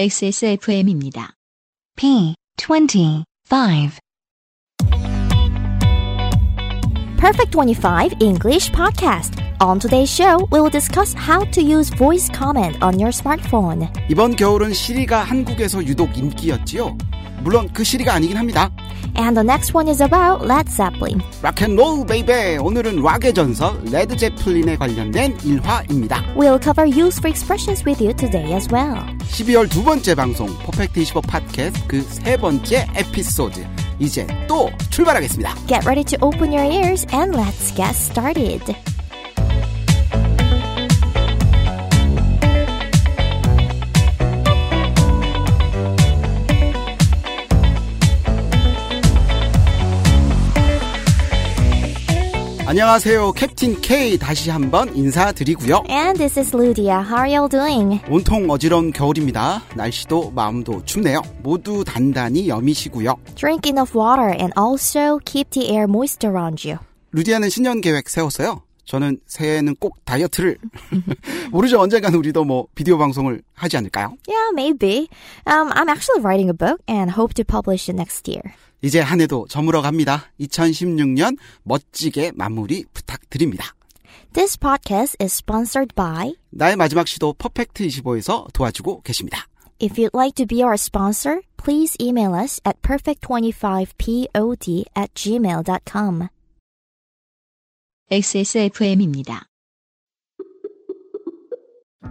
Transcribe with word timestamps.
XSFM입니다. 0.00 1.34
P25 1.96 3.24
Perfect 7.18 7.56
25 7.56 8.12
English 8.20 8.70
Podcast. 8.70 9.42
On 9.60 9.80
today's 9.80 10.08
show, 10.08 10.46
we 10.52 10.60
will 10.60 10.70
discuss 10.70 11.16
how 11.18 11.44
to 11.50 11.60
use 11.60 11.90
voice 11.96 12.30
command 12.32 12.78
on 12.80 13.00
your 13.00 13.10
smartphone. 13.10 13.88
이번 14.08 14.36
겨울은 14.36 14.72
시리가 14.72 15.24
한국에서 15.24 15.84
유독 15.84 16.16
인기였지요. 16.16 16.96
물론 17.42 17.68
그 17.72 17.82
시리가 17.82 18.14
아니긴 18.14 18.36
합니다. 18.36 18.70
And 19.15 19.37
the 19.37 19.43
next 19.43 19.73
one 19.75 19.87
is 19.87 20.01
about 20.01 20.45
Led 20.45 20.69
Zeppelin. 20.69 21.21
락앤롤 21.41 22.07
베이베 22.07 22.57
오늘은 22.57 23.01
락의 23.01 23.33
전설 23.33 23.79
레드 23.91 24.15
제플린에 24.17 24.75
관련된 24.77 25.37
일화입니다. 25.43 26.23
We'll 26.35 26.61
cover 26.61 26.87
useful 26.87 27.29
expressions 27.29 27.83
with 27.85 28.03
you 28.03 28.13
today 28.15 28.53
as 28.53 28.67
well. 28.73 28.97
12월 29.29 29.69
두 29.69 29.83
번째 29.83 30.15
방송 30.15 30.47
퍼펙트 30.65 30.99
25 30.99 31.21
팟캐스트 31.21 31.87
그 31.87 32.03
세 32.03 32.37
번째 32.37 32.87
에피소드 32.95 33.65
이제 33.99 34.25
또 34.47 34.69
출발하겠습니다. 34.89 35.53
Get 35.67 35.85
ready 35.85 36.03
to 36.03 36.17
open 36.21 36.51
your 36.51 36.65
ears 36.65 37.05
and 37.13 37.35
let's 37.37 37.75
get 37.75 37.93
started. 37.95 38.75
안녕하세요 52.68 53.32
캡틴 53.32 53.80
K 53.80 54.18
다시 54.18 54.50
한번 54.50 54.94
인사드리고요. 54.94 55.84
And 55.88 56.18
this 56.18 56.38
is 56.38 56.54
Ludia. 56.54 57.00
How 57.00 57.16
are 57.16 57.34
you 57.34 57.48
doing? 57.48 57.98
온통 58.10 58.50
어지러운 58.50 58.92
겨울입니다. 58.92 59.62
날씨도 59.74 60.32
마음도 60.32 60.84
춥네요. 60.84 61.22
모두 61.42 61.82
단단히 61.82 62.46
여미시고요. 62.46 63.16
Drink 63.36 63.70
enough 63.70 63.98
water 63.98 64.36
and 64.38 64.52
also 64.60 65.18
keep 65.24 65.48
the 65.48 65.70
air 65.70 65.84
moist 65.84 66.26
around 66.26 66.68
you. 66.68 66.78
루디아는 67.12 67.48
신년 67.48 67.80
계획 67.80 68.06
세웠어요. 68.10 68.60
저는 68.84 69.18
새해에는 69.24 69.76
꼭 69.76 70.04
다이어트를 70.04 70.58
모르죠 71.50 71.80
언젠간 71.80 72.14
우리도 72.14 72.44
뭐 72.44 72.66
비디오 72.74 72.98
방송을 72.98 73.40
하지 73.54 73.78
않을까요? 73.78 74.12
Yeah, 74.28 74.52
maybe. 74.52 75.08
Um, 75.46 75.72
I'm 75.72 75.88
actually 75.88 76.20
writing 76.20 76.50
a 76.50 76.54
book 76.54 76.82
and 76.86 77.10
hope 77.10 77.32
to 77.32 77.44
publish 77.44 77.88
it 77.88 77.96
next 77.96 78.28
year. 78.28 78.52
이제 78.82 79.00
한 79.00 79.20
해도 79.20 79.46
저물어 79.48 79.82
갑니다. 79.82 80.30
2016년 80.40 81.36
멋지게 81.64 82.32
마무리 82.34 82.84
부탁드립니다. 82.92 83.74
This 84.32 84.58
podcast 84.58 85.16
is 85.20 85.34
sponsored 85.34 85.94
by 85.94 86.34
나의 86.50 86.76
마지막 86.76 87.08
시도 87.08 87.32
퍼펙트 87.32 87.86
25에서 87.86 88.52
도와주고 88.52 89.02
계십니다. 89.02 89.46
If 89.80 89.96
you'd 89.96 90.14
like 90.14 90.34
to 90.36 90.46
be 90.46 90.62
our 90.62 90.74
sponsor, 90.74 91.40
please 91.56 91.96
email 92.00 92.34
us 92.34 92.60
at 92.66 92.80
perfect25pod 92.82 94.84
at 94.96 95.14
gmail.com. 95.14 96.28
XSFM입니다. 98.10 99.44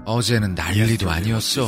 어제는 0.06 0.56
난리도 0.56 1.10
아니었어. 1.10 1.68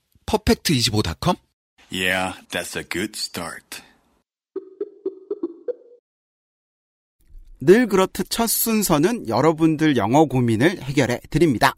퍼펙트25.com? 0.31 1.35
Yeah, 1.91 2.35
that's 2.49 2.77
a 2.77 2.83
good 2.87 3.17
start. 3.17 3.81
늘 7.59 7.85
그렇듯 7.87 8.29
첫 8.29 8.47
순서는 8.47 9.27
여러분들 9.27 9.97
영어 9.97 10.23
고민을 10.25 10.81
해결해 10.83 11.19
드립니다. 11.29 11.75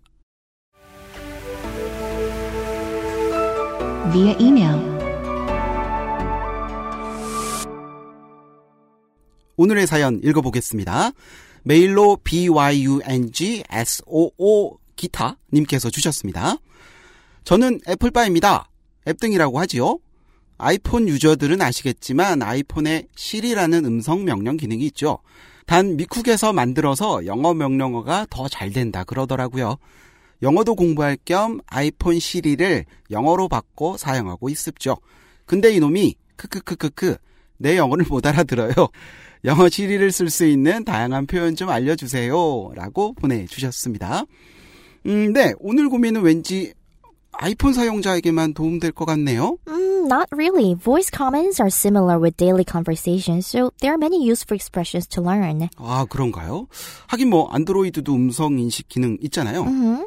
via 4.11 4.37
email 4.39 4.77
오늘의 9.57 9.87
사연 9.87 10.21
읽어보겠습니다. 10.23 11.11
메일로 11.63 12.17
byungsoo 12.23 13.09
기타 14.95 15.37
님께서 15.51 15.89
주셨습니다. 15.89 16.57
저는 17.43 17.79
애플바입니다. 17.87 18.69
앱등이라고 19.07 19.59
하지요. 19.59 19.99
아이폰 20.57 21.07
유저들은 21.09 21.61
아시겠지만 21.61 22.41
아이폰에 22.41 23.07
시리라는 23.15 23.85
음성 23.85 24.23
명령 24.23 24.55
기능이 24.55 24.85
있죠. 24.87 25.19
단 25.65 25.97
미쿡에서 25.97 26.53
만들어서 26.53 27.25
영어 27.25 27.53
명령어가 27.53 28.27
더 28.29 28.47
잘 28.47 28.71
된다 28.71 29.03
그러더라고요. 29.03 29.77
영어도 30.41 30.75
공부할 30.75 31.17
겸 31.25 31.59
아이폰 31.67 32.19
시리를 32.19 32.85
영어로 33.11 33.47
바꿔 33.47 33.97
사용하고 33.97 34.49
있습죠. 34.49 34.97
근데 35.45 35.73
이놈이 35.73 36.15
크크크크크 36.35 37.17
내 37.57 37.77
영어를 37.77 38.05
못 38.07 38.25
알아들어요. 38.25 38.73
영어 39.45 39.67
시리를 39.67 40.11
쓸 40.11 40.29
수 40.29 40.45
있는 40.45 40.85
다양한 40.85 41.27
표현 41.27 41.55
좀 41.55 41.69
알려주세요. 41.69 42.71
라고 42.75 43.13
보내주셨습니다. 43.13 44.23
음, 45.07 45.33
네. 45.33 45.53
오늘 45.59 45.89
고민은 45.89 46.21
왠지 46.21 46.73
아이폰 47.33 47.73
사용자에게만 47.73 48.53
도움될 48.53 48.91
것 48.91 49.05
같네요. 49.05 49.57
Mm, 49.67 50.05
not 50.07 50.27
really. 50.31 50.75
Voice 50.75 51.09
commands 51.13 51.59
are 51.61 51.69
similar 51.69 52.19
with 52.19 52.37
daily 52.37 52.63
conversations, 52.63 53.47
so 53.47 53.71
there 53.79 53.93
are 53.93 53.97
many 53.97 54.17
useful 54.23 54.55
expressions 54.55 55.07
to 55.07 55.21
learn. 55.21 55.67
아, 55.77 56.05
그런가요? 56.09 56.67
하긴 57.07 57.29
뭐, 57.29 57.49
안드로이드도 57.49 58.13
음성 58.13 58.59
인식 58.59 58.87
기능 58.87 59.17
있잖아요. 59.21 59.65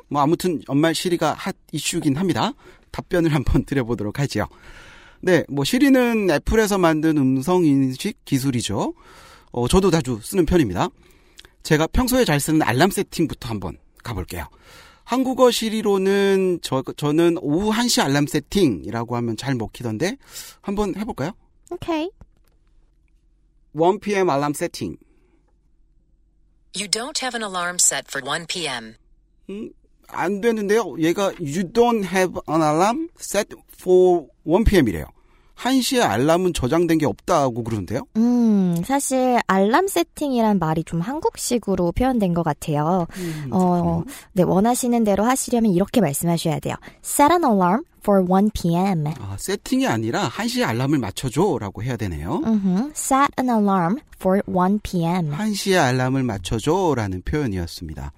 뭐, 0.09 0.23
아무튼 0.23 0.63
연말 0.69 0.95
시리가 0.95 1.35
핫 1.37 1.55
이슈긴 1.73 2.17
합니다. 2.17 2.53
답변을 2.93 3.33
한번 3.35 3.65
드려보도록 3.65 4.19
하지요. 4.19 4.47
네, 5.21 5.45
뭐, 5.49 5.65
시리는 5.65 6.31
애플에서 6.31 6.79
만든 6.79 7.19
음성 7.19 7.65
인식 7.65 8.25
기술이죠. 8.25 8.95
어, 9.53 9.69
저도 9.69 9.91
자주 9.91 10.19
쓰는 10.23 10.47
편입니다. 10.47 10.89
제가 11.63 11.89
평소에 11.89 12.25
잘 12.25 12.39
쓰는 12.39 12.63
알람 12.63 12.91
세팅부터 12.91 13.49
한번 13.49 13.77
가볼게요. 14.05 14.47
한국어 15.07 15.53
시리로는 15.53 16.59
저, 16.63 16.83
저는 16.83 17.39
오후 17.41 17.71
1시 17.71 18.03
알람 18.05 18.27
세팅이라고 18.27 19.15
하면 19.17 19.37
잘 19.37 19.55
먹히던데 19.55 20.17
한번 20.61 20.97
해볼까요? 20.97 21.31
Okay. 21.71 22.11
1pm 23.73 24.29
알람 24.29 24.53
세팅. 24.53 24.97
You 26.77 26.89
don't 26.89 27.17
have 27.23 27.41
an 27.41 27.45
alarm 27.45 27.77
set 27.81 28.07
for 28.11 28.21
1 28.29 28.47
p.m. 28.49 28.97
안 30.09 30.41
되는데요. 30.41 30.99
얘가 30.99 31.33
you 31.39 31.63
don't 31.63 32.05
have 32.05 32.35
an 32.49 32.63
alarm 32.63 33.09
set 33.19 33.55
for 33.79 34.27
1pm이래요. 34.45 35.07
1시에 35.59 36.03
알람은 36.03 36.53
저장된 36.53 36.99
게 36.99 37.07
없다고 37.07 37.65
그러는데요. 37.65 38.03
음, 38.17 38.83
사실 38.85 39.39
알람 39.47 39.89
세팅이란 39.89 40.59
말이 40.59 40.85
좀 40.85 41.01
한국식으로 41.01 41.93
표현된 41.93 42.35
것 42.35 42.43
같아요. 42.43 43.07
어, 43.51 44.03
네, 44.33 44.43
원하시는 44.43 45.03
대로 45.05 45.25
하시려면 45.25 45.73
이렇게 45.73 46.01
말씀하셔야 46.01 46.61
돼요. 46.61 46.75
Set 47.03 47.33
an 47.33 47.45
alarm 47.45 47.83
for 48.01 48.23
1 48.23 48.51
p.m. 48.53 49.07
아, 49.19 49.37
세팅이 49.39 49.87
아니라 49.87 50.29
1시에 50.29 50.63
알람을 50.65 50.99
맞춰줘라고 50.99 51.83
해야 51.83 51.97
되네요. 51.97 52.43
음흠, 52.45 52.91
Set 52.95 53.33
an 53.41 53.49
alarm 53.51 53.97
for 54.21 54.41
1 54.47 54.79
p.m. 54.83 55.31
1시에 55.33 55.79
알람을 55.83 56.23
맞춰줘라는 56.23 57.23
표현이었습니다. 57.25 58.13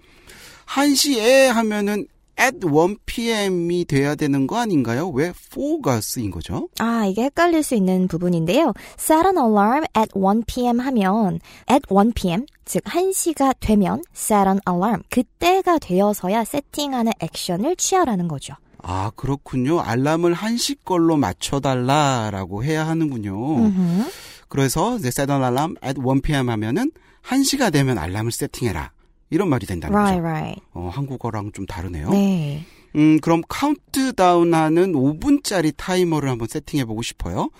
1시에 0.67 1.47
하면은 1.47 2.07
at 2.41 2.59
1pm이 2.61 3.87
돼야 3.87 4.15
되는 4.15 4.47
거 4.47 4.57
아닌가요? 4.57 5.09
왜 5.11 5.33
4가 5.33 6.01
쓰인 6.01 6.31
거죠? 6.31 6.69
아, 6.79 7.05
이게 7.07 7.25
헷갈릴 7.25 7.63
수 7.63 7.75
있는 7.75 8.09
부분인데요. 8.09 8.73
Set 8.99 9.27
an 9.27 9.37
alarm 9.39 9.85
at 9.97 10.11
1 10.15 10.43
p.m. 10.47 10.81
하면 10.81 11.41
at 11.71 11.83
1 11.91 12.13
p.m. 12.15 12.47
즉 12.65 12.83
1시가 12.85 13.55
되면 13.61 14.03
set 14.15 14.49
an 14.49 14.61
alarm 14.69 15.03
그때가 15.11 15.79
되어서야 15.79 16.45
세팅하는 16.45 17.13
액션을 17.21 17.77
취하라는 17.77 18.29
거죠. 18.29 18.55
아, 18.83 19.11
그렇군요. 19.17 19.81
알람을 19.81 20.35
1시 20.35 20.85
걸로 20.85 21.17
맞춰 21.17 21.61
달라라고 21.61 22.63
해야 22.63 22.87
하는군요. 22.87 23.57
음흠. 23.57 24.11
그래서 24.49 24.97
이제 24.97 25.09
set 25.09 25.31
an 25.31 25.43
alarm 25.43 25.75
at 25.85 26.01
1pm 26.01 26.47
하면은 26.47 26.91
1시가 27.25 27.73
되면 27.73 27.99
알람을 27.99 28.33
세팅해라. 28.33 28.93
이런 29.31 29.49
말이 29.49 29.67
된다는 29.67 29.95
Right, 29.97 30.21
거죠. 30.23 30.29
right. 30.29 30.63
어, 30.73 30.89
한국어랑 30.93 31.53
좀 31.53 31.67
다르네요. 31.67 32.11
네. 32.11 32.65
음, 32.97 33.19
그럼 33.21 33.43
카운트다운 33.49 34.55
하는 34.55 34.93
5분짜리 34.93 35.73
타이머를 35.77 36.29
한번 36.31 36.49
세팅해 36.49 36.85
보고 36.87 37.03
싶어요. 37.03 37.51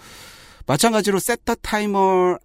마찬가지로 0.67 1.19
set 1.19 1.57
a 1.57 1.71
timer 1.71 2.39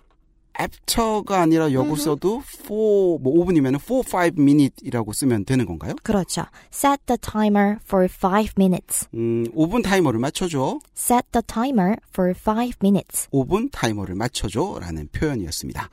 after가 0.59 1.41
아니라 1.41 1.71
여기 1.73 1.95
써도 1.99 2.43
4, 2.45 2.67
뭐 2.69 3.19
5분이면 3.23 3.79
4, 3.79 4.17
5 4.17 4.31
minute이라고 4.37 5.11
쓰면 5.11 5.45
되는 5.45 5.65
건가요? 5.65 5.93
그렇죠. 6.03 6.43
Set 6.71 7.01
the 7.07 7.17
timer 7.17 7.77
for 7.83 8.07
5 8.07 8.49
minutes. 8.57 9.07
음, 9.15 9.45
5분 9.55 9.83
타이머를 9.83 10.19
맞춰줘. 10.19 10.79
Set 10.95 11.23
the 11.31 11.41
timer 11.47 11.95
for 12.09 12.33
5 12.35 12.73
minutes. 12.83 13.27
5분 13.31 13.69
타이머를 13.71 14.13
맞춰줘. 14.13 14.77
라는 14.79 15.07
표현이었습니다. 15.11 15.89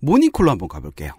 모닝콜로 0.00 0.50
한번 0.50 0.68
가볼게요. 0.68 1.12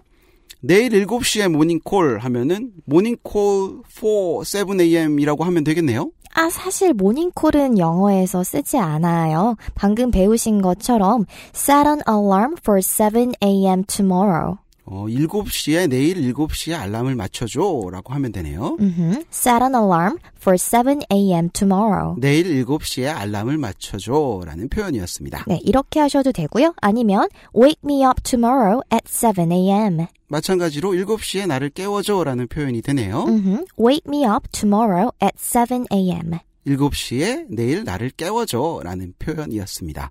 내일 0.60 0.90
7시에 1.06 1.48
모닝콜 1.48 2.18
하면은 2.18 2.72
모닝콜 2.84 3.82
4, 3.88 4.02
7am 4.02 5.20
이라고 5.20 5.44
하면 5.44 5.64
되겠네요. 5.64 6.10
아, 6.34 6.50
사실 6.50 6.92
모닝콜은 6.92 7.78
영어에서 7.78 8.44
쓰지 8.44 8.78
않아요. 8.78 9.56
방금 9.74 10.10
배우신 10.10 10.62
것처럼 10.62 11.24
set 11.54 11.88
an 11.88 12.00
alarm 12.08 12.54
for 12.60 12.80
7 12.80 13.32
a.m. 13.42 13.84
tomorrow. 13.84 14.58
어, 14.90 15.04
7시에 15.06 15.88
내일 15.88 16.16
7시에 16.32 16.72
알람을 16.78 17.14
맞춰줘 17.14 17.60
라고 17.92 18.14
하면 18.14 18.32
되네요. 18.32 18.76
음흠. 18.80 19.24
Set 19.30 19.62
an 19.62 19.74
alarm 19.74 20.16
for 20.40 20.56
7 20.56 21.00
a.m. 21.12 21.50
tomorrow. 21.52 22.14
내일 22.18 22.64
7시에 22.64 23.14
알람을 23.14 23.58
맞춰줘 23.58 24.40
라는 24.46 24.68
표현이었습니다. 24.68 25.44
네, 25.46 25.60
이렇게 25.62 26.00
하셔도 26.00 26.32
되고요. 26.32 26.74
아니면 26.80 27.28
wake 27.54 27.80
me 27.84 28.02
up 28.04 28.22
tomorrow 28.22 28.80
at 28.92 29.04
7 29.06 29.52
a.m. 29.52 30.06
마찬가지로 30.28 30.92
7시에 30.92 31.46
나를 31.46 31.70
깨워줘 31.70 32.24
라는 32.24 32.46
표현이 32.48 32.80
되네요. 32.82 33.24
음흠. 33.24 33.64
Wake 33.78 34.04
me 34.08 34.24
up 34.24 34.48
tomorrow 34.52 35.10
at 35.22 35.36
7 35.36 35.84
a.m. 35.92 36.38
7시에 36.66 37.46
내일 37.50 37.84
나를 37.84 38.10
깨워줘 38.10 38.80
라는 38.84 39.12
표현이었습니다. 39.18 40.10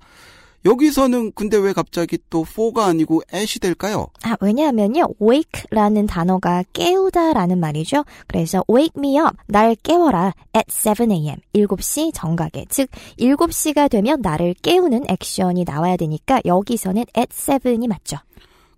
여기서는 0.65 1.31
근데 1.33 1.57
왜 1.57 1.71
갑자기 1.71 2.18
또 2.30 2.44
4가 2.44 2.88
아니고 2.88 3.21
at이 3.33 3.59
될까요? 3.62 4.07
아, 4.24 4.36
왜냐하면요, 4.42 5.07
wake라는 5.21 6.07
단어가 6.07 6.63
깨우다라는 6.74 7.59
말이죠. 7.59 8.04
그래서 8.27 8.63
wake 8.69 8.94
me 8.98 9.18
up, 9.18 9.38
날 9.48 9.75
깨워라 9.75 10.33
at 10.56 10.65
7 10.68 11.12
a.m. 11.12 11.38
7시 11.54 12.12
정각에. 12.13 12.65
즉, 12.69 12.89
7시가 13.19 13.89
되면 13.89 14.21
나를 14.21 14.56
깨우는 14.62 15.06
액션이 15.09 15.63
나와야 15.63 15.95
되니까 15.95 16.42
여기서는 16.45 17.06
at 17.18 17.30
7이 17.30 17.88
맞죠. 17.88 18.18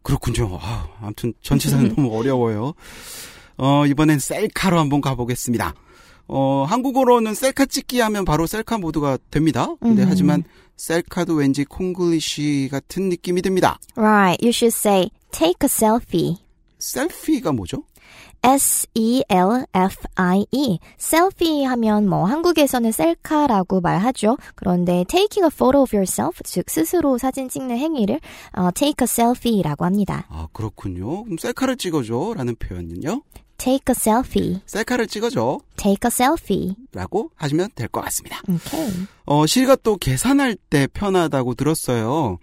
그렇군요. 0.03 0.59
아, 0.61 0.87
아무튼 1.01 1.33
전치사는 1.41 1.95
너무 1.95 2.15
어려워요. 2.17 2.73
어, 3.57 3.85
이번엔 3.85 4.19
셀카로 4.19 4.79
한번 4.79 5.01
가보겠습니다. 5.01 5.73
어, 6.27 6.65
한국어로는 6.67 7.33
셀카 7.33 7.65
찍기 7.65 7.99
하면 8.01 8.23
바로 8.23 8.45
셀카 8.45 8.77
모드가 8.77 9.17
됩니다. 9.31 9.67
근데 9.81 10.03
음. 10.03 10.07
하지만 10.09 10.43
셀카도 10.79 11.35
왠지 11.35 11.65
콩글리시 11.65 12.69
같은 12.71 13.09
느낌이 13.09 13.41
듭니다. 13.41 13.77
Right, 13.95 14.41
you 14.41 14.49
should 14.51 14.73
say 14.75 15.09
take 15.31 15.59
a 15.63 15.67
selfie. 15.67 16.37
셀피가 16.79 17.51
뭐죠? 17.51 17.83
S-E-L-F-I-E. 18.41 19.59
셀피 20.97 21.65
하면 21.65 22.07
뭐 22.07 22.23
한국에서는 22.23 22.93
셀카라고 22.93 23.81
말하죠. 23.81 24.37
그런데 24.55 25.03
taking 25.09 25.43
a 25.43 25.49
photo 25.53 25.81
of 25.81 25.93
yourself, 25.93 26.41
즉 26.45 26.69
스스로 26.69 27.17
사진 27.17 27.49
찍는 27.49 27.77
행위를 27.77 28.21
어, 28.53 28.69
take 28.73 29.03
a 29.03 29.05
selfie라고 29.05 29.83
합니다. 29.83 30.25
아, 30.29 30.47
그렇군요. 30.53 31.25
그럼 31.25 31.37
셀카를 31.37 31.75
찍어줘 31.75 32.35
라는 32.37 32.55
표현은요? 32.55 33.23
Take 33.59 33.83
a 33.89 33.93
selfie, 33.95 34.61
셀카를 34.65 35.05
찍어줘 35.07 35.59
take 35.75 35.99
a 36.05 36.09
selfie. 36.09 36.75
라고 36.93 37.29
하시면 37.35 37.69
될 37.75 37.87
것 37.89 38.01
같습니다. 38.01 38.41
오케이. 38.49 38.89
어, 39.25 39.45
시리가 39.45 39.75
또 39.83 39.97
계산할 39.97 40.55
때 40.55 40.87
편하다고 40.87 41.53
들었어요. 41.53 42.39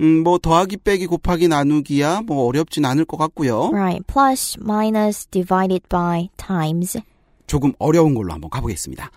음, 0.00 0.22
뭐 0.22 0.38
더하기 0.38 0.78
빼기 0.78 1.06
곱하기 1.06 1.48
나누기야 1.48 2.22
뭐 2.22 2.46
어렵진 2.46 2.84
않을 2.86 3.04
것 3.04 3.16
같고요. 3.18 3.68
Right, 3.72 4.02
plus, 4.06 4.56
minus, 4.60 5.26
divided 5.26 5.82
by, 5.88 6.30
times. 6.38 6.98
조금 7.46 7.72
어려운 7.78 8.14
걸로 8.14 8.32
한번 8.32 8.48
가보겠습니다. 8.48 9.10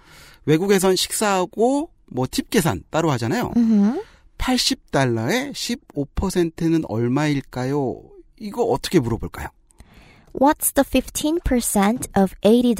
외국에선 0.45 0.95
식사하고 0.95 1.89
뭐 2.11 2.27
팁 2.29 2.49
계산 2.49 2.83
따로 2.91 3.09
하잖아요. 3.11 3.51
음흠. 3.55 4.01
80달러에 4.37 5.51
15%는 5.53 6.83
얼마일까요? 6.87 8.01
이거 8.39 8.63
어떻게 8.63 8.99
물어볼까요? 8.99 9.47
What's 10.37 10.73
the 10.73 10.83
15% 10.83 12.09
of 12.17 12.35
$80? 12.41 12.75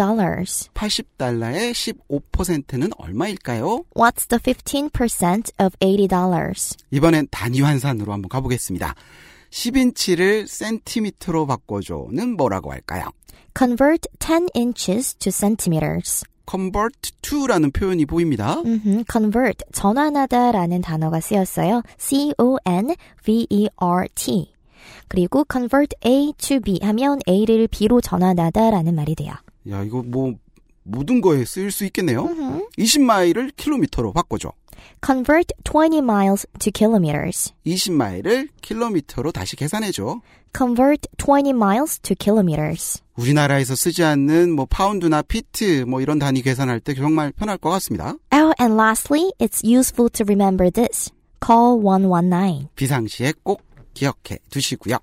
80달러에 0.74 1.72
15%는 1.72 2.90
얼마일까요? 2.98 3.86
What's 3.96 4.28
the 4.28 4.40
15% 4.40 5.54
of 5.62 5.74
$80? 5.80 6.78
이번엔 6.92 7.28
단위 7.32 7.62
환산으로 7.62 8.12
한번 8.12 8.28
가보겠습니다. 8.28 8.94
10인치를 9.52 10.48
센티미터로 10.48 11.46
바꿔줘는 11.48 12.36
뭐라고 12.36 12.74
할까요? 12.74 13.06
Convert 13.58 14.10
10 14.20 14.50
inches 14.54 15.16
to 15.16 15.32
centimeters. 15.32 16.26
convert 16.48 17.12
to라는 17.22 17.72
표현이 17.72 18.06
보입니다. 18.06 18.60
음흠, 18.66 19.06
convert, 19.10 19.64
전환하다라는 19.72 20.82
단어가 20.82 21.22
쓰였어요. 21.22 21.82
C-O-N-V-E-R-T. 21.98 22.96
그리고 25.08 25.46
convert 25.52 25.96
A 26.06 26.34
to 26.38 26.60
B 26.60 26.80
하면 26.82 27.20
A를 27.28 27.68
B로 27.68 28.02
전환하다라는 28.02 28.96
말이 28.96 29.16
돼요. 29.16 29.34
야, 29.70 29.84
이거 29.84 30.04
뭐 30.06 30.34
모든 30.84 31.22
거에 31.22 31.46
쓰일 31.46 31.72
수 31.72 31.86
있겠네요. 31.86 32.24
음흠. 32.26 32.70
20마일을 32.78 33.52
킬로미터로 33.56 34.14
바꿔줘. 34.14 34.52
Convert 35.04 35.54
20 35.64 36.00
miles 36.00 36.48
to 36.60 36.72
kilometers. 36.74 37.54
20마일을 37.66 38.50
킬로미터로 38.62 39.32
다시 39.32 39.56
계산해줘. 39.56 40.22
Convert 40.56 41.08
20 41.18 41.50
miles 41.50 42.00
to 42.00 42.16
kilometers. 42.18 43.02
우리나라에서 43.18 43.76
쓰지 43.76 44.04
않는 44.04 44.52
뭐 44.52 44.66
파운드나 44.70 45.22
피트 45.22 45.86
뭐 45.88 46.02
이런 46.02 46.20
단위 46.20 46.42
계산할 46.42 46.80
때 46.80 46.94
정말 46.94 47.32
편할 47.32 47.58
것 47.58 47.70
같습니다. 47.72 48.16
Oh, 48.32 48.54
and 48.60 48.76
lastly, 48.76 49.32
it's 49.40 49.64
useful 49.64 50.10
to 50.12 50.24
remember 50.28 50.70
this. 50.72 51.12
Call 51.46 51.80
119. 51.82 52.70
비상시에 52.76 53.34
꼭 53.44 53.62
기억해 53.96 54.38
두시고요. 54.52 54.98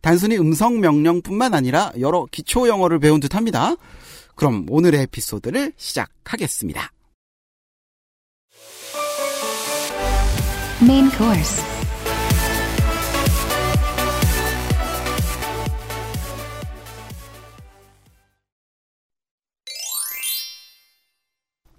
단순히 0.00 0.38
음성 0.38 0.78
명령뿐만 0.78 1.54
아니라 1.54 1.90
여러 1.98 2.26
기초 2.30 2.68
영어를 2.68 3.00
배운 3.00 3.18
듯합니다. 3.18 3.74
그럼 4.36 4.66
오늘의 4.70 5.02
에피소드를 5.02 5.72
시작하겠습니다. 5.76 6.92
Main 10.80 11.10
course. 11.10 11.60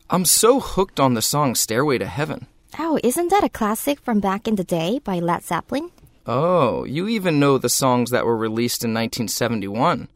I'm 0.09 0.25
so 0.25 0.59
hooked 0.59 1.00
on 1.00 1.13
the 1.13 1.21
song 1.21 1.53
Stairway 1.55 2.00
to 2.00 2.05
Heaven. 2.05 2.47
Oh, 2.77 2.97
isn't 3.03 3.29
that 3.29 3.43
a 3.43 3.50
classic 3.50 4.01
from 4.01 4.19
back 4.19 4.47
in 4.47 4.55
the 4.55 4.63
day 4.63 5.00
by 5.00 5.19
Led 5.19 5.43
Zeppelin? 5.43 5.91
Oh, 6.31 6.83
you 6.83 7.07
even 7.07 7.39
know 7.39 7.57
the 7.57 7.69
songs 7.69 8.12
that 8.12 8.24
were 8.24 8.38
released 8.38 8.83
in 8.83 8.91
1971. 8.91 10.07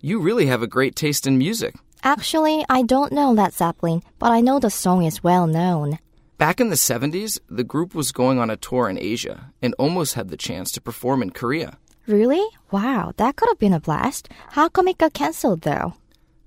You 0.00 0.18
really 0.18 0.46
have 0.46 0.62
a 0.62 0.66
great 0.66 0.96
taste 0.96 1.28
in 1.28 1.38
music. 1.38 1.76
Actually, 2.02 2.64
I 2.68 2.82
don't 2.82 3.12
know 3.12 3.30
Led 3.30 3.52
Zeppelin, 3.54 4.02
but 4.18 4.32
I 4.32 4.40
know 4.40 4.58
the 4.58 4.68
song 4.68 5.04
is 5.04 5.22
well 5.22 5.46
known. 5.46 6.00
Back 6.38 6.60
in 6.60 6.70
the 6.70 6.74
70s, 6.74 7.38
the 7.48 7.62
group 7.62 7.94
was 7.94 8.10
going 8.10 8.40
on 8.40 8.50
a 8.50 8.56
tour 8.56 8.88
in 8.88 8.98
Asia 8.98 9.52
and 9.62 9.72
almost 9.78 10.14
had 10.14 10.28
the 10.28 10.36
chance 10.36 10.72
to 10.72 10.80
perform 10.80 11.22
in 11.22 11.30
Korea. 11.30 11.78
Really? 12.08 12.44
Wow, 12.72 13.12
that 13.18 13.36
could 13.36 13.48
have 13.48 13.60
been 13.60 13.72
a 13.72 13.78
blast. 13.78 14.28
How 14.48 14.68
come 14.68 14.88
it 14.88 14.98
got 14.98 15.14
cancelled 15.14 15.60
though? 15.60 15.94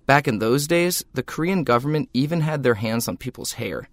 Back 0.06 0.28
in 0.28 0.40
those 0.40 0.68
days, 0.68 1.06
the 1.14 1.24
Korean 1.24 1.64
government 1.64 2.10
even 2.14 2.42
had 2.42 2.64
their 2.64 2.76
hands 2.76 3.08
on 3.08 3.16
people's 3.16 3.54
hair. 3.54 3.88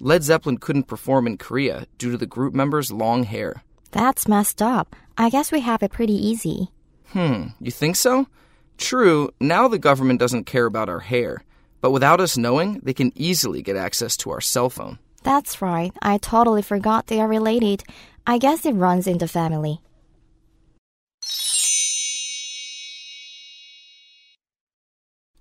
Led 0.00 0.24
Zeppelin 0.24 0.58
couldn't 0.58 0.88
perform 0.88 1.28
in 1.28 1.38
Korea 1.38 1.86
due 1.98 2.10
to 2.10 2.18
the 2.18 2.26
group 2.26 2.52
members' 2.52 2.90
long 2.90 3.22
hair. 3.22 3.62
That's 3.91 4.27
messed 4.27 4.61
up. 4.61 4.95
I 5.17 5.29
guess 5.29 5.51
we 5.51 5.61
have 5.61 5.83
it 5.83 5.91
pretty 5.91 6.15
easy. 6.15 6.71
Hmm, 7.13 7.47
you 7.59 7.71
think 7.71 7.95
so? 7.95 8.27
True, 8.77 9.29
now 9.39 9.67
the 9.67 9.77
government 9.77 10.19
doesn't 10.19 10.45
care 10.45 10.65
about 10.65 10.89
our 10.89 10.99
hair, 10.99 11.43
but 11.81 11.91
without 11.91 12.19
us 12.19 12.37
knowing, 12.37 12.79
they 12.83 12.93
can 12.93 13.11
easily 13.15 13.61
get 13.61 13.75
access 13.75 14.17
to 14.17 14.31
our 14.31 14.41
cell 14.41 14.69
phone. 14.69 14.97
That's 15.23 15.61
right. 15.61 15.93
I 16.01 16.17
totally 16.17 16.61
forgot 16.63 17.07
they 17.07 17.19
are 17.19 17.27
related. 17.27 17.83
I 18.25 18.37
guess 18.37 18.65
it 18.65 18.73
runs 18.73 19.07
in 19.07 19.19
the 19.19 19.27
family. 19.27 19.81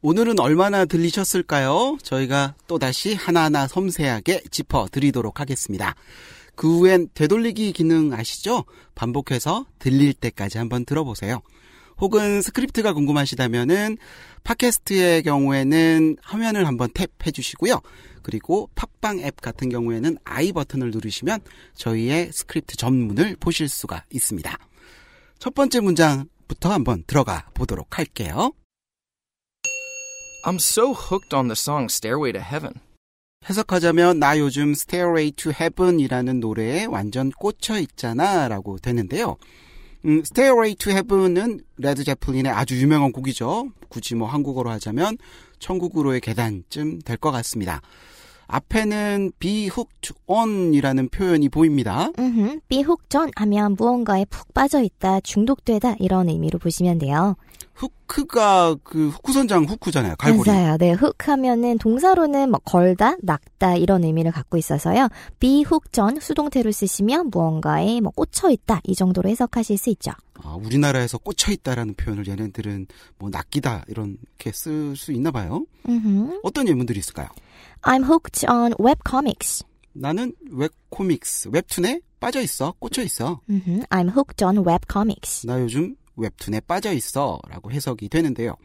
오늘은 0.03 0.41
얼마나 0.41 0.87
들리셨을까요? 0.87 1.99
저희가 2.03 2.55
또다시 2.67 3.15
하나하나 3.15 3.67
섬세하게 3.67 4.45
짚어드리도록 4.51 5.41
하겠습니다. 5.41 5.95
그 6.56 6.80
후엔 6.80 7.10
되돌리기 7.14 7.72
기능 7.74 8.14
아시죠? 8.14 8.66
반복해서 8.96 9.66
들릴 9.80 10.14
때까지 10.14 10.58
한번 10.58 10.86
들어보세요. 10.86 11.42
혹은 11.98 12.42
스크립트가 12.42 12.94
궁금하시다면은 12.94 13.98
팟캐스트의 14.44 15.24
경우에는 15.24 16.18
화면을 16.22 16.68
한번 16.68 16.90
tap해 16.90 17.34
주시고요. 17.34 17.82
그리고 18.22 18.70
팟빵 18.76 19.20
앱 19.20 19.40
같은 19.40 19.70
경우에는 19.70 20.18
I 20.24 20.52
버튼을 20.52 20.92
누르시면 20.92 21.40
저희의 21.76 22.32
스크립트 22.34 22.76
전문을 22.76 23.38
보실 23.40 23.70
수가 23.70 24.04
있습니다. 24.12 24.58
첫 25.40 25.54
번째 25.54 25.80
문장부터 25.80 26.72
한번 26.72 27.04
들어가 27.08 27.48
보도록 27.54 27.98
할게요. 27.98 28.52
I'm 30.46 30.56
so 30.56 30.94
hooked 30.94 31.36
on 31.36 31.48
the 31.48 31.56
song 31.56 31.88
Stairway 31.90 32.32
to 32.34 32.42
Heaven. 32.42 32.85
해석하자면 33.50 34.20
나 34.20 34.40
요즘 34.40 34.72
Stairway 34.72 35.32
to 35.32 35.52
Heaven이라는 35.52 36.40
노래에 36.40 36.86
완전 36.86 37.30
꽂혀 37.30 37.80
있잖아 37.80 38.48
라고 38.48 38.78
되는데요. 38.80 39.38
음, 40.06 40.20
Stairway 40.20 40.76
to 40.76 40.92
Heaven은 40.92 41.60
레드 41.78 42.04
제플린의 42.04 42.52
아주 42.52 42.80
유명한 42.80 43.12
곡이죠. 43.12 43.70
굳이 43.90 44.16
뭐 44.16 44.28
한국어로 44.28 44.70
하자면 44.72 45.18
천국으로의 45.60 46.22
계단쯤 46.22 47.02
될 47.02 47.18
것 47.18 47.32
같습니다. 47.32 47.82
앞에는 48.48 49.32
be 49.40 49.64
hooked 49.64 50.14
on이라는 50.28 51.10
표현이 51.10 51.50
보입니다. 51.50 52.12
음, 52.20 52.60
be 52.68 52.81
hooked 52.81 53.19
on 53.19 53.32
하면 53.36 53.76
무언가에 53.76 54.26
푹 54.26 54.54
빠져 54.54 54.84
있다, 54.84 55.22
중독되다 55.22 55.96
이런 56.00 56.30
의미로 56.30 56.60
보시면 56.60 57.00
돼요. 57.00 57.36
후크가 57.76 58.78
그 58.84 59.10
후크선장 59.10 59.66
후크잖아요. 59.66 60.16
갈고리. 60.18 60.50
맞아요. 60.50 60.78
네, 60.78 60.94
hook 60.94 61.28
하면은 61.28 61.78
동사로는 61.78 62.50
뭐 62.50 62.60
걸다, 62.64 63.18
낚다 63.22 63.76
이런 63.76 64.04
의미를 64.04 64.32
갖고 64.32 64.58
있어서요. 64.58 65.10
be 65.40 65.56
hooked 65.56 66.04
on 66.04 66.20
수동태로 66.22 66.72
쓰시면 66.72 67.30
무언가에 67.32 68.00
뭐 68.02 68.12
꽂혀 68.12 68.50
있다 68.50 68.82
이 68.86 68.96
정도로 68.96 69.30
해석하실 69.30 69.78
수 69.78 69.90
있죠. 69.92 70.12
아, 70.42 70.56
우리나라에서 70.56 71.18
꽂혀 71.18 71.52
있다라는 71.52 71.96
표현을 71.96 72.28
얘네들은 72.28 72.88
뭐 73.18 73.30
낚이다 73.30 73.86
이렇게 73.88 74.52
쓸 74.54 74.96
수 74.96 75.12
있나 75.12 75.32
봐요. 75.32 75.66
음, 75.90 76.40
어떤 76.44 76.68
예문들이 76.68 77.00
있을까요? 77.00 77.28
I'm 77.82 78.04
hooked 78.04 78.46
on 78.50 78.74
webcomics. 78.80 79.64
나는 79.94 80.34
webcomics, 80.52 81.50
웹툰에 81.54 82.02
빠져 82.20 82.42
있어, 82.42 82.74
꽂혀 82.80 83.02
있어. 83.04 83.42
음, 83.50 83.82
I'm 83.90 84.10
hooked 84.10 84.44
on 84.44 84.58
webcomics. 84.66 85.46
나 85.48 85.62
요즘 85.62 85.96
웹툰에 86.18 86.62
빠져 86.62 86.94
있어라고 86.94 87.72
해석이 87.72 88.10
되는데요. 88.10 88.56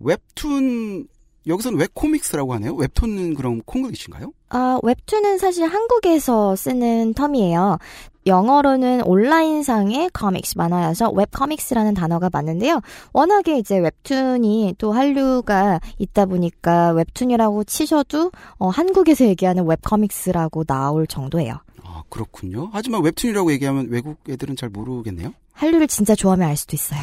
웹툰 0.00 1.06
여기서는 1.46 1.78
webcomics라고 1.78 2.54
하네요. 2.54 2.74
웹툰은 2.74 3.34
그럼 3.34 3.60
콩글리시인가요? 3.64 4.32
아, 4.50 4.78
웹툰은 4.82 5.38
사실 5.38 5.64
한국에서 5.66 6.54
쓰는 6.54 7.14
term이에요. 7.14 7.78
영어로는 8.26 9.02
온라인상의 9.06 10.10
comics 10.12 10.58
만화여서 10.58 11.10
webcomics라는 11.12 11.94
단어가 11.94 12.28
맞는데요. 12.30 12.80
워낙에 13.14 13.56
이제 13.58 13.78
웹툰이 13.78 14.74
또 14.76 14.92
한류가 14.92 15.80
있다 15.98 16.26
보니까 16.26 16.92
웹툰이라고 16.92 17.64
치셔도 17.64 18.30
어, 18.58 18.68
한국에서 18.68 19.24
얘기하는 19.24 19.66
webcomics라고 19.66 20.64
나올 20.64 21.06
정도예요. 21.06 21.54
아 22.00 22.04
그렇군요. 22.08 22.70
하지만 22.72 23.02
웹툰이라고 23.02 23.52
얘기하면 23.52 23.88
외국 23.90 24.18
애들은 24.28 24.56
잘 24.56 24.68
모르겠네요. 24.70 25.34
한류를 25.52 25.86
진짜 25.88 26.14
좋아하면 26.14 26.48
알 26.48 26.56
수도 26.56 26.74
있어요. 26.74 27.00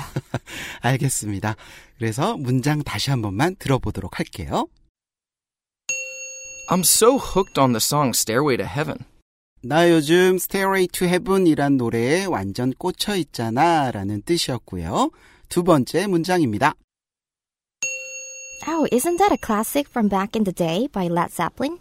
알겠습니다. 0.82 1.56
그래서 1.98 2.36
문장 2.38 2.82
다시 2.82 3.12
한 3.12 3.22
번만 3.22 3.56
들어보도록 3.58 4.20
할게요. 4.20 4.68
I'm 6.70 6.80
so 6.80 7.18
hooked 7.18 7.60
on 7.60 7.72
the 7.72 7.78
song 7.78 8.10
Stairway 8.10 8.58
to 8.58 8.66
Heaven. 8.66 8.98
나 9.62 9.90
요즘 9.90 10.36
Stairway 10.36 10.88
to 10.88 11.08
Heaven이란 11.08 11.78
노래에 11.78 12.26
완전 12.26 12.74
꽂혀 12.78 13.16
있잖아 13.16 13.92
라는 13.92 14.22
뜻이었고요. 14.24 15.12
두 15.50 15.64
번째 15.64 16.08
문장입니다. 16.08 16.74
Oh, 18.68 18.86
isn't 18.92 19.18
that 19.18 19.32
a 19.32 19.38
classic 19.38 19.88
from 19.90 20.10
back 20.10 20.36
in 20.36 20.44
the 20.44 20.54
day 20.54 20.88
by 20.92 21.08
Led 21.08 21.32
Zeppelin? 21.32 21.80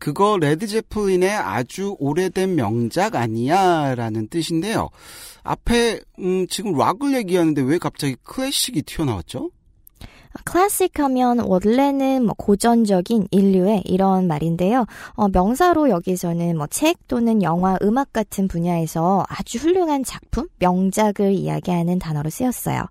그거 0.00 0.38
레드 0.40 0.66
제플린의 0.66 1.30
아주 1.30 1.94
오래된 2.00 2.56
명작 2.56 3.14
아니야 3.14 3.94
라는 3.94 4.26
뜻인데요. 4.28 4.88
앞에 5.44 6.00
음, 6.18 6.46
지금 6.48 6.76
락을 6.76 7.14
얘기하는데 7.14 7.60
왜 7.62 7.78
갑자기 7.78 8.16
클래식이 8.24 8.82
튀어나왔죠? 8.82 9.50
클래식 10.44 10.98
하면 11.00 11.40
원래는 11.40 12.24
뭐 12.24 12.34
고전적인 12.38 13.26
인류의 13.30 13.82
이런 13.84 14.26
말인데요. 14.28 14.86
어, 15.14 15.28
명사로 15.28 15.90
여기서는 15.90 16.56
뭐 16.56 16.66
책 16.70 16.96
또는 17.08 17.42
영화, 17.42 17.76
음악 17.82 18.12
같은 18.12 18.48
분야에서 18.48 19.24
아주 19.28 19.58
훌륭한 19.58 20.04
작품, 20.04 20.46
명작을 20.60 21.32
이야기하는 21.32 21.98
단어로 21.98 22.30
쓰였어요. 22.30 22.86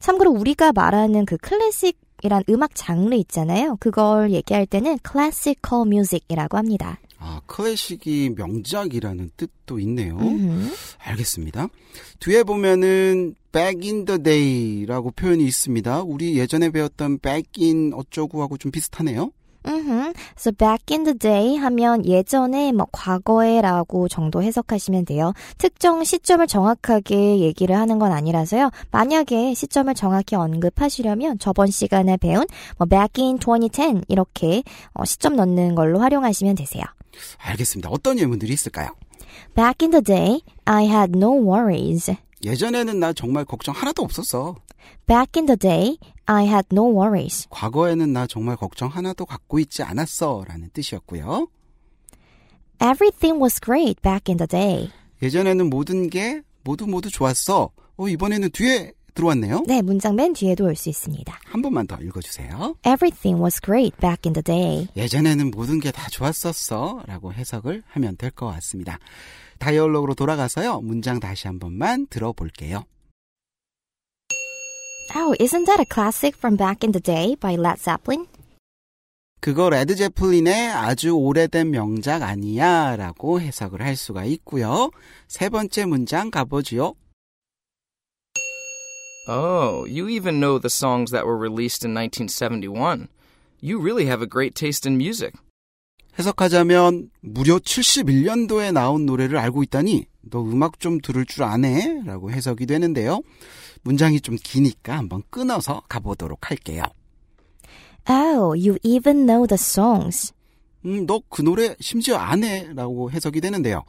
참고로 0.00 0.30
우리가 0.32 0.72
말하는 0.72 1.24
그 1.26 1.36
클래식 1.36 1.98
이란 2.22 2.42
음악 2.48 2.74
장르 2.74 3.14
있잖아요. 3.14 3.76
그걸 3.80 4.32
얘기할 4.32 4.66
때는 4.66 4.98
classical 5.08 5.86
music이라고 5.86 6.56
합니다. 6.56 6.98
아, 7.18 7.40
클래식이 7.46 8.34
명작이라는 8.36 9.30
뜻도 9.36 9.80
있네요. 9.80 10.16
음흠. 10.18 10.72
알겠습니다. 10.98 11.68
뒤에 12.20 12.44
보면은 12.44 13.34
back 13.52 13.90
in 13.90 14.04
the 14.04 14.22
day라고 14.22 15.10
표현이 15.12 15.44
있습니다. 15.44 16.02
우리 16.02 16.38
예전에 16.38 16.70
배웠던 16.70 17.18
back 17.18 17.64
in 17.64 17.92
어쩌고 17.92 18.42
하고 18.42 18.56
좀 18.56 18.70
비슷하네요. 18.70 19.32
음흠. 19.66 20.12
So 20.38 20.52
back 20.52 20.84
in 20.90 21.04
the 21.04 21.18
day 21.18 21.56
하면 21.56 22.04
예전에 22.06 22.72
뭐 22.72 22.86
과거에라고 22.92 24.08
정도 24.08 24.42
해석하시면 24.42 25.04
돼요. 25.04 25.32
특정 25.58 26.04
시점을 26.04 26.46
정확하게 26.46 27.40
얘기를 27.40 27.76
하는 27.76 27.98
건 27.98 28.12
아니라서요. 28.12 28.70
만약에 28.90 29.54
시점을 29.54 29.92
정확히 29.94 30.36
언급하시려면 30.36 31.38
저번 31.38 31.68
시간에 31.68 32.16
배운 32.16 32.46
뭐 32.78 32.86
back 32.86 33.24
in 33.24 33.38
2010 33.38 34.04
이렇게 34.08 34.62
어, 34.94 35.04
시점 35.04 35.36
넣는 35.36 35.74
걸로 35.74 35.98
활용하시면 36.00 36.54
되세요. 36.54 36.84
알겠습니다. 37.38 37.90
어떤 37.90 38.18
예문들이 38.18 38.52
있을까요? 38.52 38.90
Back 39.54 39.82
in 39.82 39.90
the 39.90 40.02
day, 40.02 40.40
I 40.64 40.86
had 40.86 41.12
no 41.16 41.32
worries. 41.32 42.14
예전에는 42.44 43.00
나 43.00 43.12
정말 43.12 43.44
걱정 43.44 43.74
하나도 43.74 44.02
없었어. 44.02 44.56
Back 45.06 45.38
in 45.38 45.46
the 45.46 45.56
day, 45.56 45.98
I 46.26 46.44
had 46.46 46.68
no 46.72 46.84
worries. 46.92 47.46
과거에는 47.50 48.12
나 48.12 48.26
정말 48.26 48.56
걱정 48.56 48.88
하나도 48.88 49.24
갖고 49.26 49.58
있지 49.58 49.82
않았어. 49.82 50.44
라는 50.46 50.68
뜻이었고요. 50.72 51.48
Everything 52.80 53.40
was 53.42 53.60
great 53.60 54.00
back 54.02 54.30
in 54.30 54.36
the 54.38 54.46
day. 54.46 54.90
예전에는 55.22 55.68
모든 55.70 56.10
게 56.10 56.42
모두 56.62 56.86
모두 56.86 57.10
좋았어. 57.10 57.70
어, 57.96 58.08
이번에는 58.08 58.50
뒤에 58.50 58.92
들어왔네요. 59.14 59.64
네, 59.66 59.82
문장 59.82 60.14
맨 60.14 60.32
뒤에도 60.32 60.64
올 60.66 60.76
수 60.76 60.88
있습니다. 60.88 61.40
한 61.44 61.60
번만 61.62 61.88
더 61.88 61.96
읽어주세요. 61.96 62.76
Everything 62.86 63.42
was 63.42 63.60
great 63.60 63.96
back 63.98 64.20
in 64.26 64.32
the 64.32 64.42
day. 64.44 64.86
예전에는 64.96 65.50
모든 65.50 65.80
게 65.80 65.90
다 65.90 66.08
좋았었어. 66.08 67.02
라고 67.06 67.32
해석을 67.32 67.82
하면 67.88 68.16
될 68.16 68.30
것 68.30 68.46
같습니다. 68.46 68.98
dialogue로 69.58 70.14
돌아가서요. 70.14 70.82
문장 70.82 71.18
다시 71.18 71.48
한 71.48 71.58
번만 71.58 72.06
들어볼게요. 72.08 72.84
Oh, 75.14 75.34
isn't 75.40 75.64
that 75.66 75.80
a 75.80 75.86
classic 75.86 76.36
from 76.36 76.56
back 76.56 76.84
in 76.84 76.92
the 76.92 77.00
day 77.00 77.34
by 77.34 77.56
Led 77.56 77.80
Zeppelin? 77.80 78.26
그거 79.40 79.70
레드 79.70 79.94
제플린의 79.94 80.70
아주 80.72 81.12
오래된 81.12 81.70
명작 81.70 82.22
아니야 82.22 82.96
라고 82.96 83.40
해석을 83.40 83.82
할 83.82 83.96
수가 83.96 84.24
있고요. 84.24 84.90
세 85.28 85.48
번째 85.48 85.86
문장 85.86 86.30
가보지요. 86.30 86.94
Oh, 89.28 89.84
you 89.86 90.08
even 90.08 90.40
know 90.40 90.58
the 90.58 90.70
songs 90.70 91.12
that 91.12 91.26
were 91.26 91.38
released 91.38 91.84
in 91.86 91.94
1971. 91.94 93.08
You 93.60 93.78
really 93.78 94.06
have 94.06 94.22
a 94.22 94.28
great 94.28 94.54
taste 94.54 94.88
in 94.88 94.96
music. 94.96 95.32
해석하자면 96.18 97.10
무려 97.20 97.58
71년도에 97.58 98.72
나온 98.72 99.06
노래를 99.06 99.38
알고 99.38 99.62
있다니 99.62 100.06
너 100.30 100.42
음악 100.42 100.80
좀 100.80 101.00
들을 101.00 101.24
줄 101.24 101.44
아네? 101.44 102.02
라고 102.04 102.32
해석이 102.32 102.66
되는데요. 102.66 103.20
문장이 103.82 104.20
좀 104.20 104.36
기니까 104.42 104.96
한번 104.98 105.22
끊어서 105.30 105.82
가보도록 105.88 106.50
할게요. 106.50 106.82
Oh, 108.08 108.52
you 108.54 108.78
even 108.82 109.26
know 109.26 109.46
the 109.46 109.58
songs. 109.58 110.32
음, 110.86 111.06
너 111.06 111.20
그 111.28 111.42
노래 111.42 111.74
심지어 111.80 112.16
아네? 112.16 112.72
라고 112.74 113.10
해석이 113.10 113.40
되는데요. 113.40 113.82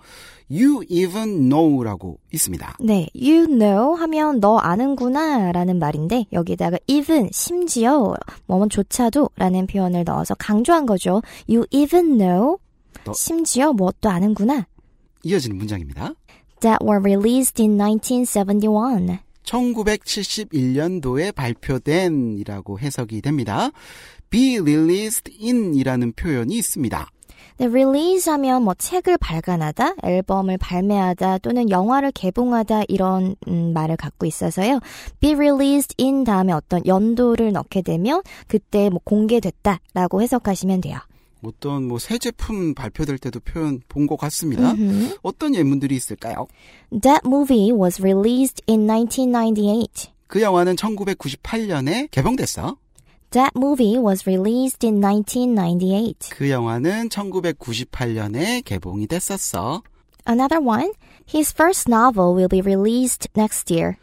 You 0.51 0.83
even 0.89 1.47
know 1.47 1.83
라고 1.83 2.17
있습니다. 2.33 2.77
네, 2.81 3.07
you 3.15 3.45
know 3.45 3.93
하면 3.95 4.39
너 4.39 4.57
아는구나 4.57 5.51
라는 5.51 5.77
말인데 5.77 6.25
여기다가 6.33 6.77
even, 6.87 7.29
심지어, 7.31 8.15
뭐뭐조차도 8.47 9.29
라는 9.35 9.67
표현을 9.67 10.03
넣어서 10.05 10.33
강조한 10.35 10.87
거죠. 10.87 11.21
You 11.47 11.65
even 11.69 12.17
know, 12.17 12.57
너- 13.05 13.13
심지어 13.13 13.71
무엇도 13.71 14.09
아는구나. 14.09 14.65
이어지는 15.23 15.57
문장입니다. 15.57 16.13
That 16.61 16.83
were 16.83 16.99
released 16.99 17.61
in 17.61 17.77
1971. 17.77 19.19
1971년도에 19.49 21.33
발표된 21.33 22.37
이라고 22.37 22.79
해석이 22.79 23.21
됩니다. 23.21 23.71
be 24.29 24.59
released 24.59 25.31
in 25.41 25.73
이라는 25.73 26.13
표현이 26.13 26.55
있습니다. 26.55 27.09
네, 27.57 27.65
release 27.65 28.31
하면 28.31 28.63
뭐 28.63 28.73
책을 28.73 29.17
발간하다, 29.17 29.95
앨범을 30.03 30.57
발매하다 30.59 31.39
또는 31.39 31.69
영화를 31.69 32.11
개봉하다 32.13 32.83
이런 32.87 33.35
음, 33.47 33.73
말을 33.73 33.97
갖고 33.97 34.25
있어서요. 34.25 34.79
be 35.19 35.33
released 35.33 35.95
in 36.01 36.23
다음에 36.23 36.53
어떤 36.53 36.85
연도를 36.85 37.51
넣게 37.51 37.81
되면 37.81 38.21
그때 38.47 38.89
뭐 38.89 39.01
공개됐다라고 39.03 40.21
해석하시면 40.21 40.81
돼요. 40.81 40.99
어떤 41.43 41.87
뭐 41.87 41.97
새 41.99 42.17
제품 42.17 42.73
발표될 42.73 43.17
때도 43.17 43.39
표현 43.39 43.81
본 43.87 44.07
것 44.07 44.17
같습니다. 44.17 44.71
음흠. 44.71 45.17
어떤 45.21 45.55
예문들이 45.55 45.95
있을까요? 45.95 46.47
That 46.91 47.21
movie 47.25 47.71
was 47.71 48.01
released 48.01 48.61
in 48.69 48.87
1998. 48.87 50.11
그 50.27 50.41
영화는 50.41 50.75
1998년에 50.75 52.09
개봉됐어. 52.11 52.77
That 53.31 53.51
movie 53.55 53.97
was 53.97 54.27
released 54.27 54.85
in 54.85 55.01
1998. 55.01 56.29
그 56.31 56.49
영화는 56.49 57.09
1998년에 57.09 58.63
개봉이 58.65 59.07
됐었어. 59.07 59.81
Another 60.27 60.59
one. 60.63 60.91
His 61.31 61.53
first 61.53 61.89
novel 61.89 62.33
will 62.35 62.49
be 62.49 62.61
released 62.61 63.27
next 63.37 63.71
year. 63.73 63.95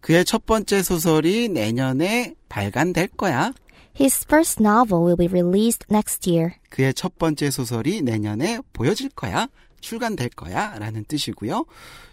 그의 0.00 0.24
첫 0.24 0.46
번째 0.46 0.82
소설이 0.82 1.48
내년에 1.48 2.34
발간될 2.48 3.08
거야. 3.16 3.52
His 3.98 4.24
first 4.24 4.62
novel 4.62 5.04
will 5.04 5.16
be 5.16 5.28
released 5.28 5.86
next 5.90 6.28
year. 6.28 6.54
그의 6.70 6.94
첫 6.94 7.18
번째 7.18 7.50
소설이 7.50 8.02
내년에 8.02 8.60
보여질 8.72 9.10
거야. 9.10 9.48
출간될 9.82 10.30
거야. 10.30 10.78
라는 10.78 11.04
뜻이고요. 11.06 11.66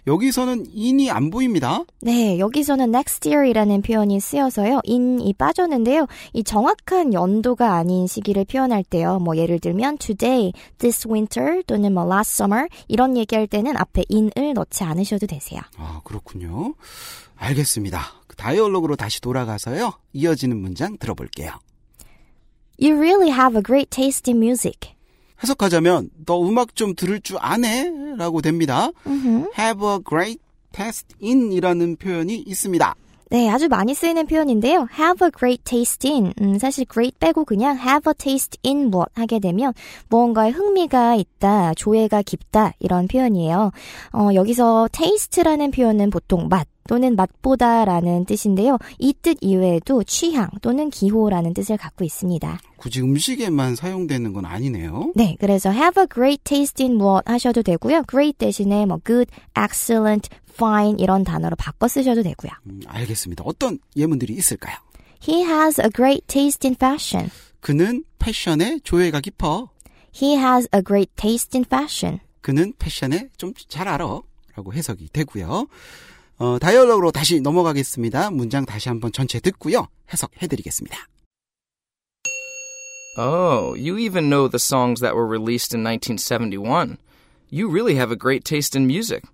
여기서는 0.08 0.66
인이 0.74 1.12
안 1.12 1.30
보입니다. 1.30 1.84
네, 2.02 2.40
여기서는 2.40 2.90
next 2.90 3.30
year이라는 3.30 3.84
표현이 3.84 4.20
쓰여서요. 4.20 4.82
in이 4.88 5.34
빠졌는데요. 5.34 6.08
이 6.34 6.44
정확한 6.44 7.14
연도가 7.14 7.76
아닌 7.76 8.08
시기를 8.08 8.46
표현할 8.46 8.84
때요. 8.84 9.20
뭐 9.20 9.38
예를 9.38 9.60
들면 9.60 10.00
today, 10.00 10.52
this 10.80 11.08
winter 11.08 11.62
또는 11.68 11.94
뭐 11.94 12.12
last 12.12 12.42
summer 12.42 12.68
이런 12.88 13.16
얘기할 13.16 13.46
때는 13.48 13.78
앞에 13.78 14.04
in을 14.12 14.56
넣지 14.56 14.84
않으셔도 14.84 15.28
되세요. 15.28 15.62
아, 15.78 16.02
그렇군요. 16.04 16.74
알겠습니다. 17.36 18.02
그 18.28 18.36
다이얼로그로 18.36 18.96
다시 18.96 19.22
돌아가서요. 19.22 19.94
이어지는 20.14 20.58
문장 20.58 20.98
들어볼게요. 20.98 21.52
You 22.82 22.98
really 22.98 23.30
have 23.30 23.58
a 23.58 23.62
great 23.62 23.90
taste 23.90 24.32
in 24.32 24.38
music. 24.42 24.94
해석하자면 25.44 26.10
너 26.26 26.42
음악 26.48 26.76
좀 26.76 26.96
들을 26.96 27.20
줄 27.22 27.38
아네? 27.40 27.92
라고 28.18 28.42
됩니다. 28.42 28.90
음흠. 29.06 29.52
have 29.58 29.86
a 29.86 30.00
great 30.08 30.40
taste 30.72 31.16
in 31.22 31.52
이라는 31.52 31.98
표현이 31.98 32.44
있습니다. 32.46 32.96
네, 33.32 33.48
아주 33.50 33.68
많이 33.68 33.94
쓰이는 33.94 34.26
표현인데요. 34.26 34.88
have 34.98 35.24
a 35.26 35.30
great 35.38 35.64
taste 35.64 36.10
in. 36.10 36.34
음, 36.42 36.58
사실 36.58 36.86
great 36.92 37.16
빼고 37.20 37.46
그냥 37.46 37.78
have 37.78 38.10
a 38.10 38.14
taste 38.18 38.58
in 38.66 38.90
무엇 38.90 39.10
하게 39.14 39.40
되면 39.40 39.74
무언가에 40.10 40.50
흥미가 40.50 41.16
있다, 41.16 41.74
조예가 41.76 42.24
깊다 42.24 42.74
이런 42.80 43.08
표현이에요. 43.08 43.72
어, 44.14 44.30
여기서 44.34 44.90
taste라는 44.92 45.72
표현은 45.72 46.10
보통 46.10 46.48
맛 46.50 46.68
또는 46.90 47.16
맛보다라는 47.16 48.26
뜻인데요. 48.26 48.80
이 48.98 49.14
뜻 49.22 49.38
이외에도 49.42 50.04
취향 50.04 50.50
또는 50.64 50.90
기호라는 50.90 51.54
뜻을 51.54 51.78
갖고 51.78 52.04
있습니다. 52.04 52.60
굳이 52.78 53.02
음식에만 53.02 53.76
사용되는 53.76 54.34
건 54.34 54.46
아니네요. 54.46 55.12
네, 55.16 55.36
그래서 55.40 55.70
have 55.72 56.02
a 56.02 56.08
great 56.12 56.42
taste 56.44 56.84
in 56.84 56.98
무엇 56.98 57.30
하셔도 57.30 57.62
되고요. 57.62 58.04
great 58.10 58.38
대신에 58.40 58.88
뭐 58.88 58.98
good, 59.06 59.30
excellent, 59.56 60.30
fine 60.54 60.96
이런 60.98 61.24
단어로 61.24 61.56
바꿔 61.58 61.88
쓰셔도 61.88 62.24
되고요. 62.24 62.52
음, 62.66 62.80
알겠습니다. 62.88 63.44
어떤 63.46 63.78
예문들이 63.96 64.34
있을까요? 64.34 64.76
He 65.22 65.44
has 65.44 65.80
a 65.82 65.90
great 65.96 66.26
taste 66.26 66.68
in 66.68 66.74
fashion. 66.76 67.30
그는 67.60 68.04
패션에 68.18 68.80
조예가 68.84 69.20
깊어. 69.20 69.70
He 70.16 70.36
has 70.38 70.68
a 70.74 70.82
great 70.82 71.12
taste 71.16 71.56
in 71.56 71.66
fashion. 71.66 72.20
그는 72.42 72.74
패션에 72.80 73.30
좀 73.38 73.54
잘 73.68 73.88
알아. 73.88 74.22
라고 74.56 74.74
해석이 74.74 75.10
되고요. 75.14 75.68
어, 76.40 76.58
다이얼로그로 76.58 77.12
다시 77.12 77.42
넘어가겠습니다. 77.42 78.32
문장 78.32 78.66
다시 78.66 78.88
한번 78.88 79.12
전체 79.12 79.42
듣고요. 79.42 79.88
해석해드리겠습니다. 80.12 80.98
Oh, 83.18 83.76
you 83.76 83.98
even 84.00 84.30
know 84.30 84.48
the 84.48 84.56
songs 84.56 85.02
that 85.02 85.14
were 85.14 85.28
released 85.28 85.76
in 85.76 85.84
1971. 85.84 86.96
You 87.52 87.70
really 87.70 87.96
have 87.96 88.10
a 88.14 88.18
great 88.18 88.46
taste 88.46 88.80
in 88.80 88.86
music. 88.86 89.28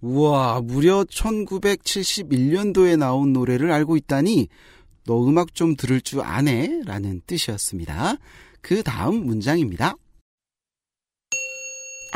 우와, 0.00 0.60
무려 0.60 1.02
1971년도에 1.02 2.96
나온 2.96 3.32
노래를 3.32 3.72
알고 3.72 3.96
있다니 3.96 4.46
너 5.04 5.26
음악 5.26 5.52
좀 5.54 5.74
들을 5.74 6.00
줄 6.00 6.20
아네? 6.20 6.82
라는 6.84 7.22
뜻이었습니다. 7.26 8.18
그 8.60 8.84
다음 8.84 9.26
문장입니다. 9.26 9.96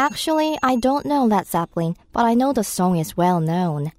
Actually, 0.00 0.56
I 0.62 0.76
don't 0.76 1.04
know 1.04 1.26
Led 1.26 1.46
Zeppelin, 1.46 1.94
but 2.14 2.24
I 2.24 2.32
know 2.32 2.54
the 2.54 2.64
song 2.64 2.98
is 2.98 3.12
well 3.18 3.38
known. 3.38 3.90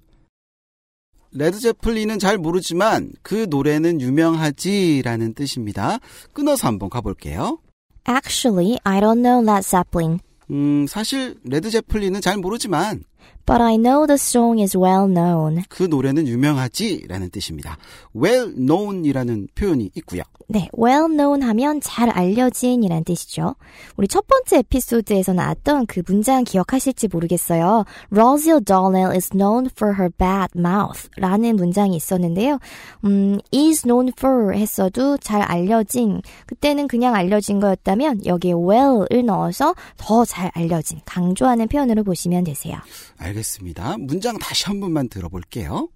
레드 1.30 1.60
제플린은 1.60 2.18
잘 2.18 2.38
모르지만 2.38 3.12
그 3.22 3.46
노래는 3.48 4.00
유명하지라는 4.00 5.34
뜻입니다. 5.34 6.00
끊어서 6.32 6.66
한번 6.66 6.90
가볼게요. 6.90 7.60
Actually, 8.08 8.78
I 8.82 9.00
don't 9.00 9.22
know 9.22 9.48
Led 9.48 9.62
Zeppelin, 9.62 10.18
음, 10.50 10.86
사실 10.88 11.36
레드 11.44 11.70
제플린은 11.70 12.20
잘 12.20 12.36
모르지만 12.36 13.04
but 13.46 13.60
I 13.60 13.76
know 13.76 14.06
the 14.06 14.14
song 14.14 14.60
is 14.62 14.76
well 14.76 15.06
known. 15.12 15.62
그 15.68 15.82
노래는 15.84 16.28
유명하지라는 16.28 17.30
뜻입니다. 17.30 17.76
well 18.14 18.52
known이라는 18.54 19.48
표현이 19.54 19.90
있고요. 19.96 20.22
네, 20.48 20.68
well 20.78 21.06
known 21.08 21.42
하면 21.42 21.80
잘 21.80 22.10
알려진이란 22.10 23.04
뜻이죠. 23.04 23.54
우리 23.96 24.06
첫 24.06 24.26
번째 24.26 24.58
에피소드에서 24.58 25.32
나왔던 25.32 25.86
그 25.86 26.02
문장 26.06 26.44
기억하실지 26.44 27.08
모르겠어요. 27.08 27.84
Rosie 28.12 28.52
O'Donnell 28.58 29.14
is 29.14 29.30
known 29.30 29.70
for 29.74 29.94
her 29.94 30.10
bad 30.10 30.50
mouth 30.54 31.08
라는 31.16 31.56
문장이 31.56 31.96
있었는데요. 31.96 32.58
음, 33.04 33.38
is 33.54 33.82
known 33.82 34.12
for 34.16 34.54
했어도 34.54 35.16
잘 35.16 35.40
알려진, 35.40 36.20
그때는 36.46 36.86
그냥 36.86 37.14
알려진 37.14 37.58
거였다면 37.58 38.26
여기에 38.26 38.52
well을 38.52 39.24
넣어서 39.24 39.74
더 39.96 40.26
잘 40.26 40.50
알려진, 40.54 41.00
강조하는 41.06 41.68
표현으로 41.68 42.04
보시면 42.04 42.44
되세요. 42.44 42.76
알겠습니다. 43.22 43.96
문장 43.98 44.38
다시 44.38 44.66
한 44.66 44.80
번만 44.80 45.08
들어볼게요. 45.08 45.88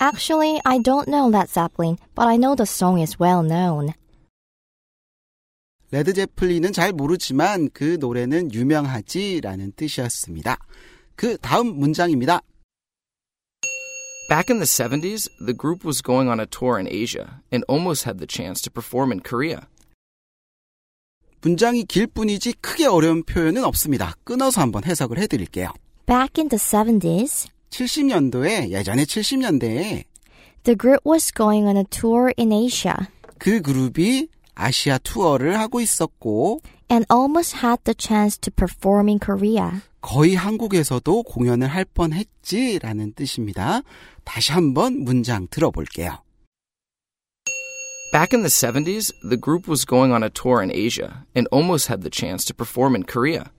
Actually, 0.00 0.60
I 0.64 0.78
don't 0.78 1.08
know 1.08 1.28
Led 1.28 1.50
Zeppelin, 1.50 1.98
but 2.14 2.26
I 2.26 2.36
know 2.36 2.54
the 2.54 2.66
song 2.66 3.00
is 3.00 3.16
well 3.20 3.42
known. 3.42 3.92
레드 5.90 6.12
제플린은 6.12 6.72
잘 6.72 6.92
모르지만 6.92 7.70
그 7.72 7.96
노래는 7.98 8.52
유명하지라는 8.52 9.72
뜻이었습니다. 9.72 10.58
그 11.16 11.36
다음 11.38 11.78
문장입니다. 11.78 12.40
Back 14.28 14.50
in 14.50 14.60
the 14.60 14.66
70s, 14.66 15.30
the 15.40 15.56
group 15.56 15.86
was 15.86 16.02
going 16.02 16.28
on 16.28 16.38
a 16.38 16.46
tour 16.46 16.78
in 16.78 16.86
Asia 16.86 17.40
and 17.50 17.64
almost 17.66 18.04
had 18.04 18.18
the 18.18 18.26
chance 18.28 18.60
to 18.60 18.70
perform 18.70 19.10
in 19.10 19.20
Korea. 19.20 19.66
문장이 21.42 21.84
길 21.84 22.06
뿐이지 22.06 22.54
크게 22.60 22.86
어려운 22.86 23.22
표현은 23.22 23.64
없습니다. 23.64 24.14
끊어서 24.24 24.60
한번 24.60 24.84
해석을 24.84 25.18
해드릴게요. 25.18 25.72
Back 26.06 26.42
in 26.42 26.48
the 26.48 26.58
70s, 26.58 27.48
70년도에 27.70 28.70
예전에 28.70 29.04
70년대에 29.04 30.04
the 30.64 30.76
group 30.76 31.00
was 31.06 31.32
going 31.32 31.66
on 31.66 31.76
a 31.76 31.84
tour 31.90 32.32
in 32.38 32.52
Asia 32.52 32.94
그 33.38 33.60
그룹이 33.60 34.28
아시아 34.54 34.98
투어를 34.98 35.58
하고 35.58 35.80
있었고 35.80 36.60
and 36.90 37.06
almost 37.12 37.56
had 37.62 37.78
the 37.84 37.94
chance 37.98 38.38
to 38.38 38.52
perform 38.54 39.08
in 39.08 39.18
Korea. 39.18 39.80
거의 40.00 40.34
한국에서도 40.34 41.22
공연을 41.24 41.68
할 41.68 41.84
뻔했지라는 41.84 43.12
뜻입니다. 43.14 43.82
다시 44.24 44.52
한번 44.52 45.04
문장 45.04 45.46
들어볼게요. 45.50 46.18
Back 48.10 48.32
in 48.32 48.40
the 48.40 48.48
70s, 48.48 49.12
the 49.22 49.36
group 49.36 49.68
was 49.68 49.84
going 49.84 50.12
on 50.12 50.22
a 50.22 50.30
tour 50.30 50.62
in 50.62 50.72
Asia 50.72 51.26
and 51.34 51.46
almost 51.52 51.88
had 51.88 52.00
the 52.00 52.08
chance 52.08 52.42
to 52.46 52.54
perform 52.54 52.94
in 52.94 53.02
Korea. 53.02 53.50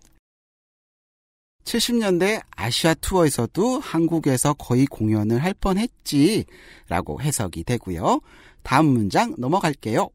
70년대 1.66 2.42
아시아 2.56 2.96
투어에서도 2.96 3.80
한국에서 3.80 4.54
거의 4.54 4.88
공연을 4.88 5.44
할 5.44 5.54
뻔했지라고 5.54 7.22
해석이 7.22 7.64
되고요. 7.64 8.22
다음 8.64 8.88
문장 8.88 9.36
넘어갈게요. 9.38 10.10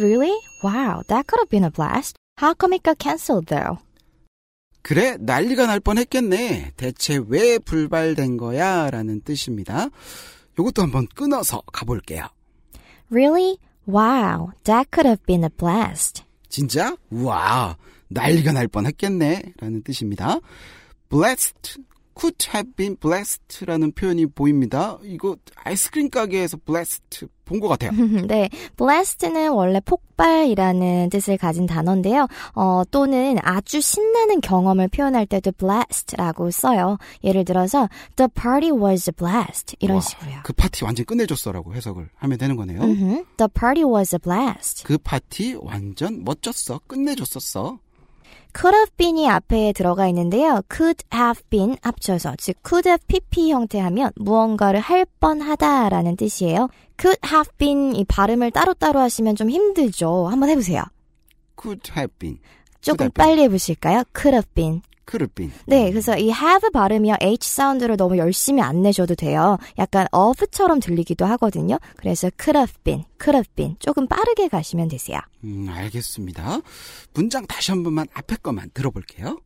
Really? 0.00 0.34
Wow, 0.64 1.02
that 1.06 1.28
could 1.28 1.38
have 1.38 1.48
been 1.48 1.62
a 1.62 1.70
blast. 1.70 2.16
How 2.40 2.54
come 2.58 2.74
it 2.74 2.82
got 2.82 2.98
cancelled 2.98 3.46
though? 3.46 3.78
그래, 4.82 5.16
난리가 5.20 5.66
날 5.66 5.78
뻔했겠네. 5.78 6.72
대체 6.76 7.20
왜 7.28 7.58
불발된 7.58 8.36
거야? 8.36 8.90
라는 8.90 9.20
뜻입니다. 9.20 9.90
이것도 10.58 10.82
한번 10.82 11.06
끊어서 11.14 11.62
가볼게요. 11.72 12.26
Really? 13.10 13.58
Wow, 13.86 14.52
that 14.64 14.90
could 14.90 15.06
have 15.06 15.24
been 15.26 15.44
a 15.44 15.50
blast. 15.50 16.22
진짜? 16.48 16.96
우와, 17.10 17.76
난리가 18.08 18.52
날 18.52 18.68
뻔했겠네. 18.68 19.54
라는 19.58 19.82
뜻입니다. 19.82 20.38
blessed, 21.08 21.82
could 22.14 22.36
have 22.54 22.72
been 22.76 22.96
blessed라는 22.96 23.92
표현이 23.92 24.26
보입니다. 24.26 24.98
이거 25.02 25.36
아이스크림 25.56 26.10
가게에서 26.10 26.56
blessed 26.64 27.26
본것 27.44 27.68
같아요. 27.68 27.90
네, 28.26 28.48
blessed는 28.76 29.50
원래 29.52 29.80
폭발이라는 29.80 31.10
뜻을 31.10 31.36
가진 31.36 31.66
단어인데요. 31.66 32.26
어, 32.54 32.82
또는 32.90 33.36
아주 33.42 33.80
신나는 33.80 34.40
경험을 34.40 34.88
표현할 34.88 35.26
때도 35.26 35.52
blessed라고 35.52 36.50
써요. 36.50 36.98
예를 37.24 37.44
들어서 37.44 37.88
the 38.16 38.28
party 38.34 38.70
was 38.70 39.10
a 39.10 39.12
blast 39.16 39.76
이런 39.80 39.96
와, 39.96 40.00
식으로요. 40.00 40.40
그 40.44 40.52
파티 40.52 40.84
완전 40.84 41.04
끝내줬어라고 41.06 41.74
해석을 41.74 42.08
하면 42.14 42.38
되는 42.38 42.56
거네요. 42.56 42.80
음흠, 42.80 43.24
the 43.36 43.48
party 43.52 43.84
was 43.84 44.14
a 44.14 44.18
blast. 44.18 44.84
그 44.84 44.98
파티 44.98 45.56
완전 45.60 46.24
멋졌어. 46.24 46.80
끝내줬었어. 46.86 47.78
Could 48.54 48.74
have 48.76 48.90
been이 48.96 49.28
앞에 49.28 49.72
들어가 49.72 50.06
있는데요. 50.08 50.62
could 50.72 51.04
have 51.12 51.42
been 51.50 51.76
합쳐서 51.82 52.36
즉 52.38 52.56
could 52.64 52.88
have 52.88 53.04
pp 53.06 53.50
형태 53.50 53.78
하면 53.80 54.10
무언가를 54.16 54.80
할 54.80 55.06
뻔하다라는 55.20 56.16
뜻이에요. 56.16 56.68
could 56.98 57.18
have 57.24 57.50
been 57.58 57.94
이 57.94 58.04
발음을 58.04 58.50
따로따로 58.50 59.00
하시면 59.00 59.36
좀 59.36 59.50
힘들죠. 59.50 60.28
한번 60.28 60.48
해보세요. 60.50 60.84
could 61.60 61.90
have 61.96 62.12
been. 62.18 62.38
조금. 62.80 63.10
빨리 63.10 63.42
해보실까요? 63.42 64.04
could 64.14 64.34
have 64.34 64.48
been. 64.54 64.82
Could 65.06 65.22
have 65.22 65.34
been. 65.34 65.52
네, 65.66 65.90
그래서 65.90 66.16
이 66.16 66.30
have 66.30 66.70
발음이요. 66.72 67.16
H 67.20 67.48
사운드를 67.48 67.96
너무 67.96 68.18
열심히 68.18 68.62
안 68.62 68.82
내셔도 68.82 69.14
돼요. 69.14 69.58
약간 69.78 70.06
of처럼 70.12 70.80
들리기도 70.80 71.24
하거든요. 71.26 71.78
그래서 71.96 72.30
could 72.40 72.56
have 72.56 72.74
been, 72.84 73.04
could 73.20 73.36
have 73.36 73.50
been. 73.54 73.76
조금 73.78 74.06
빠르게 74.06 74.48
가시면 74.48 74.88
되세요. 74.88 75.18
음, 75.44 75.68
알겠습니다. 75.68 76.60
문장 77.14 77.46
다시 77.46 77.70
한 77.70 77.82
번만 77.82 78.06
앞에 78.14 78.36
것만 78.42 78.70
들어볼게요. 78.74 79.38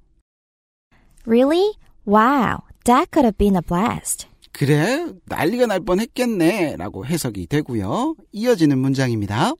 Really? 1.27 1.75
Wow, 2.07 2.63
that 2.85 3.11
could 3.13 3.25
have 3.25 3.37
been 3.37 3.57
a 3.57 3.63
blast. 3.67 4.29
그래, 4.53 5.07
난리가 5.27 5.67
날 5.67 5.81
뻔했겠네. 5.81 6.77
라고 6.77 7.05
해석이 7.05 7.47
되고요. 7.49 8.15
이어지는 8.33 8.79
문장입니다. 8.79 9.53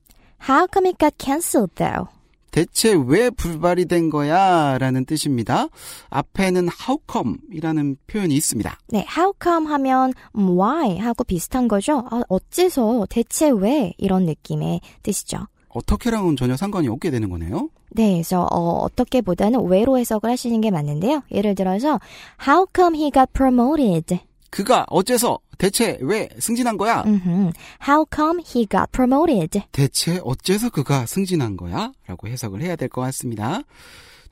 How 0.49 0.67
come 0.73 0.89
it 0.89 0.99
got 0.99 1.17
cancelled 1.19 1.75
though? 1.75 2.09
대체 2.57 2.95
왜 2.95 3.29
불발이 3.29 3.85
된 3.85 4.09
거야? 4.09 4.79
라는 4.79 5.05
뜻입니다. 5.05 5.69
앞에는 6.09 6.69
how 6.89 6.99
come 7.07 7.35
이라는 7.53 7.99
표현이 8.07 8.35
있습니다. 8.35 8.79
네, 8.89 9.05
how 9.15 9.35
come 9.43 9.67
하면 9.67 10.15
음, 10.39 10.59
why 10.59 10.97
하고 10.97 11.23
비슷한 11.25 11.69
거죠. 11.69 12.03
아, 12.11 12.23
어째서, 12.31 13.09
대체 13.11 13.51
왜 13.51 13.93
이런 13.99 14.25
느낌의 14.25 14.81
뜻이죠. 15.03 15.49
어떻게랑은 15.69 16.37
전혀 16.37 16.57
상관이 16.57 16.89
없게 16.89 17.11
되는 17.11 17.29
거네요. 17.29 17.69
네, 17.91 18.13
그래서 18.15 18.49
어, 18.51 18.79
어떻게보다는 18.85 19.67
왜로 19.67 19.99
해석을 19.99 20.31
하시는 20.31 20.59
게 20.63 20.71
맞는데요. 20.71 21.25
예를 21.31 21.55
들어서 21.55 22.01
How 22.49 22.67
come 22.75 22.99
he 22.99 23.11
got 23.11 23.31
promoted? 23.35 24.19
그가 24.51 24.85
어째서 24.89 25.39
대체 25.59 25.99
왜 26.01 26.29
승진한 26.39 26.77
거야? 26.77 27.03
음흠. 27.07 27.53
How 27.87 28.05
come 28.15 28.43
he 28.43 28.67
got 28.67 28.87
promoted? 28.93 29.63
대체 29.73 30.21
어째서 30.25 30.71
그가 30.71 31.07
승진한 31.07 31.57
거야? 31.57 31.93
라고 32.07 32.29
해석을 32.29 32.63
해야 32.63 32.77
될 32.77 32.89
것 32.89 33.01
같습니다. 33.03 33.61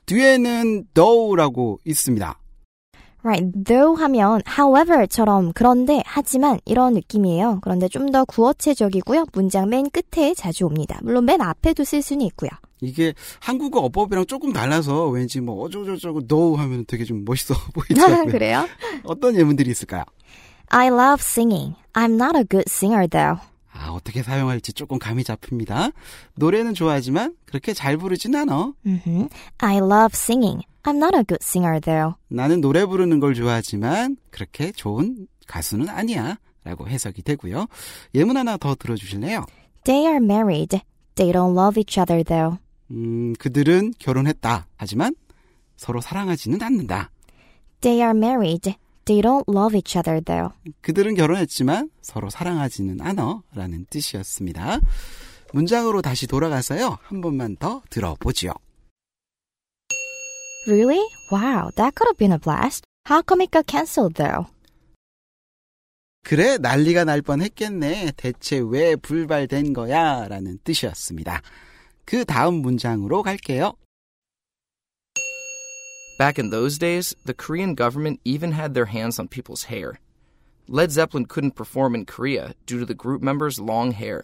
뒤에는 0.05 0.85
though라고 0.93 1.79
있습니다. 1.85 2.39
Right, 3.23 3.63
though 3.65 3.99
하면 4.03 4.41
however처럼 4.47 5.51
그런데 5.55 6.03
하지만 6.05 6.59
이런 6.65 6.93
느낌이에요. 6.93 7.59
그런데 7.63 7.87
좀 7.87 8.11
더 8.11 8.23
구어체적이고요. 8.23 9.25
문장 9.33 9.67
맨 9.69 9.89
끝에 9.89 10.35
자주 10.35 10.65
옵니다. 10.67 10.99
물론 11.01 11.25
맨 11.25 11.41
앞에도 11.41 11.83
쓸 11.83 12.03
수는 12.03 12.23
있고요. 12.27 12.51
이게 12.81 13.13
한국어 13.39 13.79
어법이랑 13.81 14.25
조금 14.25 14.51
달라서 14.53 15.07
왠지 15.07 15.39
뭐 15.41 15.63
어쩌고저쩌고 15.65 16.27
though 16.27 16.61
하면 16.61 16.85
되게 16.87 17.03
좀 17.05 17.23
멋있어 17.25 17.53
보이더라고요. 17.73 18.25
그래요? 18.31 18.67
어떤 19.03 19.35
예문들이 19.35 19.69
있을까요? 19.71 20.03
I 20.69 20.87
love 20.87 21.19
singing. 21.21 21.75
I'm 21.93 22.15
not 22.15 22.35
a 22.37 22.43
good 22.43 22.65
singer 22.67 23.07
though. 23.07 23.39
아, 23.71 23.89
어떻게 23.91 24.23
사용할지 24.23 24.71
조금 24.73 24.99
감이 24.99 25.23
잡힙니다. 25.23 25.89
노래는 26.35 26.73
좋아하지만 26.73 27.35
그렇게 27.45 27.73
잘 27.73 27.97
부르진 27.97 28.35
않아. 28.35 28.73
음흠. 28.85 29.27
I 29.59 29.77
love 29.77 30.11
singing. 30.13 30.61
I'm 30.83 30.95
not 30.97 31.15
a 31.15 31.23
good 31.27 31.39
singer 31.41 31.79
though. 31.81 32.15
나는 32.29 32.61
노래 32.61 32.85
부르는 32.85 33.19
걸 33.19 33.33
좋아하지만 33.33 34.17
그렇게 34.31 34.71
좋은 34.71 35.27
가수는 35.47 35.89
아니야. 35.89 36.37
라고 36.63 36.87
해석이 36.87 37.21
되고요. 37.21 37.67
예문 38.15 38.37
하나 38.37 38.57
더 38.57 38.73
들어주실래요? 38.75 39.45
They 39.83 40.05
are 40.07 40.17
married. 40.23 40.79
They 41.15 41.31
don't 41.31 41.53
love 41.55 41.79
each 41.79 41.99
other 41.99 42.23
though. 42.23 42.57
음, 42.91 43.33
그들은 43.39 43.93
결혼했다. 43.99 44.67
하지만 44.77 45.15
서로 45.77 46.01
사랑하지는 46.01 46.61
않는다. 46.61 47.11
They 47.81 48.01
are 48.01 48.17
married. 48.17 48.75
They 49.05 49.21
don't 49.21 49.43
love 49.47 49.75
each 49.77 49.97
other 49.97 50.21
though. 50.23 50.53
그들은 50.81 51.15
결혼했지만 51.15 51.89
서로 52.01 52.29
사랑하지는 52.29 53.01
않아. 53.01 53.41
라는 53.53 53.85
뜻이었습니다. 53.89 54.79
문장으로 55.53 56.01
다시 56.01 56.27
돌아가서요. 56.27 56.97
한 57.03 57.21
번만 57.21 57.55
더 57.57 57.81
들어보지요. 57.89 58.51
Really? 60.67 61.01
Wow, 61.31 61.69
that 61.75 61.93
could 61.95 62.07
have 62.09 62.17
been 62.17 62.31
a 62.31 62.39
blast. 62.39 62.83
How 63.07 63.21
come 63.21 63.41
it 63.43 63.51
got 63.51 63.67
cancelled 63.69 64.15
though? 64.15 64.49
그래, 66.23 66.57
난리가 66.57 67.03
날 67.03 67.21
뻔 67.21 67.41
했겠네. 67.43 68.13
대체 68.17 68.59
왜 68.59 68.95
불발된 68.95 69.73
거야? 69.73 70.27
라는 70.27 70.57
뜻이었습니다. 70.63 71.41
그 72.05 72.25
다음 72.25 72.55
문장으로 72.61 73.23
갈게요. 73.23 73.73
Back 76.17 76.39
in 76.39 76.49
those 76.49 76.77
days, 76.79 77.13
the 77.25 77.33
Korean 77.33 77.75
government 77.75 78.21
even 78.23 78.53
had 78.53 78.73
their 78.73 78.87
hands 78.89 79.19
on 79.19 79.27
people's 79.27 79.65
hair. 79.65 79.99
Led 80.69 80.91
Zeppelin 80.91 81.25
couldn't 81.27 81.55
perform 81.55 81.93
in 81.93 82.05
Korea 82.05 82.53
due 82.65 82.79
to 82.79 82.85
the 82.85 82.95
group 82.95 83.21
members' 83.21 83.59
long 83.59 83.91
hair. 83.93 84.21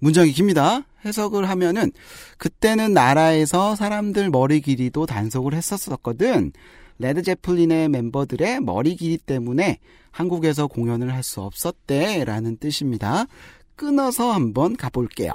문장이 0.00 0.32
깁니다. 0.32 0.86
해석을 1.04 1.46
하면은 1.50 1.92
그때는 2.38 2.94
나라에서 2.94 3.76
사람들 3.76 4.30
머리 4.30 4.62
길이도 4.62 5.04
단속을 5.04 5.52
했었었거든. 5.52 6.52
레드 6.98 7.22
제플린의 7.22 7.90
멤버들의 7.90 8.60
머리 8.60 8.96
길이 8.96 9.18
때문에 9.18 9.78
한국에서 10.10 10.68
공연을 10.68 11.12
할 11.12 11.22
수 11.22 11.42
없었대라는 11.42 12.56
뜻입니다. 12.56 13.26
끊어서 13.76 14.32
한번 14.32 14.74
가볼게요. 14.76 15.32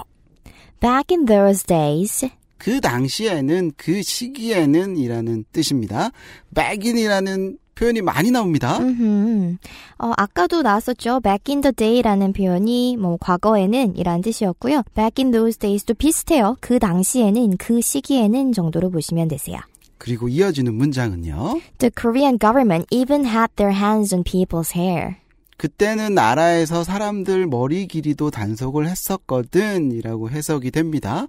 Back 0.79 1.15
in 1.15 1.25
those 1.25 1.63
days, 1.65 2.29
그 2.57 2.81
당시에는 2.81 3.73
그 3.77 4.01
시기에는 4.01 4.97
이라는 4.97 5.45
뜻입니다. 5.51 6.11
back 6.53 6.89
in이라는 6.89 7.57
표현이 7.75 8.01
많이 8.01 8.31
나옵니다. 8.31 8.77
음흠. 8.79 9.57
어, 9.99 10.11
아까도 10.15 10.61
나왔었죠. 10.61 11.19
Back 11.19 11.53
in 11.53 11.61
the 11.61 11.73
day라는 11.73 12.33
표현이 12.33 12.97
뭐 12.97 13.17
과거에는 13.19 13.97
이란 13.97 14.21
뜻이었고요. 14.21 14.83
Back 14.95 15.23
in 15.23 15.31
those 15.31 15.59
days도 15.59 15.93
비슷해요. 15.95 16.55
그 16.61 16.79
당시에는, 16.79 17.57
그 17.57 17.81
시기에는 17.81 18.53
정도로 18.53 18.89
보시면 18.91 19.27
되세요. 19.27 19.59
그리고 19.97 20.29
이어지는 20.29 20.73
문장은요. 20.73 21.59
The 21.79 21.91
Korean 21.99 22.37
government 22.39 22.87
even 22.91 23.25
had 23.25 23.49
their 23.57 23.77
hands 23.77 24.13
on 24.13 24.23
people's 24.23 24.75
hair. 24.75 25.17
그때는 25.57 26.13
나라에서 26.13 26.83
사람들 26.83 27.47
머리 27.47 27.87
길이도 27.87 28.31
단속을 28.31 28.87
했었거든 28.87 29.91
이라고 29.91 30.29
해석이 30.29 30.71
됩니다. 30.71 31.27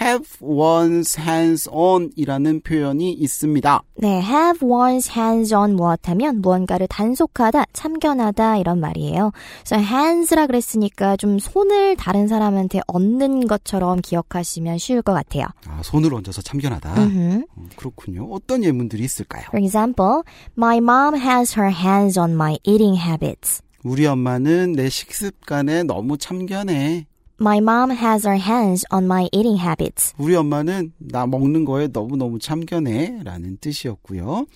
Have 0.00 0.26
one's 0.40 1.18
hands 1.18 1.68
on 1.70 2.10
이라는 2.16 2.60
표현이 2.62 3.12
있습니다. 3.12 3.82
네, 3.96 4.20
have 4.20 4.66
one's 4.66 5.10
hands 5.16 5.54
on 5.54 5.74
무엇 5.76 6.08
하면 6.08 6.40
무언가를 6.40 6.86
단속하다, 6.88 7.66
참견하다 7.72 8.58
이런 8.58 8.80
말이에요. 8.80 9.32
그래서 9.64 9.82
hands라 9.82 10.46
그랬으니까 10.46 11.16
좀 11.16 11.38
손을 11.38 11.96
다른 11.96 12.28
사람한테 12.28 12.80
얹는 12.86 13.46
것처럼 13.46 14.00
기억하시면 14.00 14.78
쉬울 14.78 15.02
것 15.02 15.12
같아요. 15.12 15.46
아, 15.66 15.80
손을 15.82 16.14
얹어서 16.14 16.42
참견하다. 16.42 16.94
음, 17.04 17.44
그렇군요. 17.76 18.28
어떤 18.32 18.64
예문들이 18.64 19.04
있을까요? 19.04 19.44
For 19.48 19.62
example, 19.62 20.22
my 20.56 20.78
mom 20.78 21.14
has 21.14 21.58
her 21.58 21.72
hands 21.72 22.18
on 22.18 22.32
my 22.32 22.58
eating 22.64 22.98
habits. 22.98 23.62
우리 23.82 24.06
엄마는 24.06 24.72
내 24.72 24.88
식습관에 24.90 25.84
너무 25.84 26.18
참견해. 26.18 27.06
My 27.42 27.56
mom 27.58 27.90
has 27.90 28.26
her 28.26 28.38
hands 28.38 28.84
on 28.92 29.06
my 29.06 29.26
eating 29.32 29.58
habits. 29.58 30.12
우리 30.18 30.36
엄마는 30.36 30.92
나 30.98 31.26
먹는 31.26 31.64
거에 31.64 31.88
너무너무 31.88 32.38
참견해. 32.38 33.22
라는 33.24 33.56
뜻이었고요. 33.58 34.46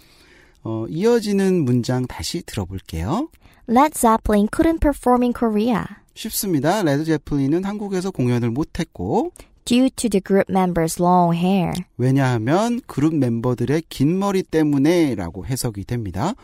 어, 0.65 0.85
이어지는 0.89 1.65
문장 1.65 2.07
다시 2.07 2.43
들어볼게요. 2.43 3.29
Led 3.69 3.95
Zeppelin 3.95 4.49
couldn't 4.49 4.81
perform 4.81 5.23
in 5.23 5.33
Korea 5.33 5.83
쉽습니다. 6.15 6.83
레드 6.83 7.05
제플린은 7.05 7.65
한국에서 7.65 8.11
공연을 8.11 8.51
못했고 8.51 9.33
due 9.65 9.89
to 9.89 10.11
the 10.11 10.21
group 10.23 10.53
members' 10.53 11.03
long 11.03 11.35
hair. 11.35 11.73
왜냐하면 11.97 12.83
그룹 12.87 13.15
멤버들의 13.15 13.85
긴 13.89 14.19
머리 14.19 14.43
때문에 14.43 15.15
라고 15.15 15.47
해석이 15.47 15.85
됩니다. 15.85 16.35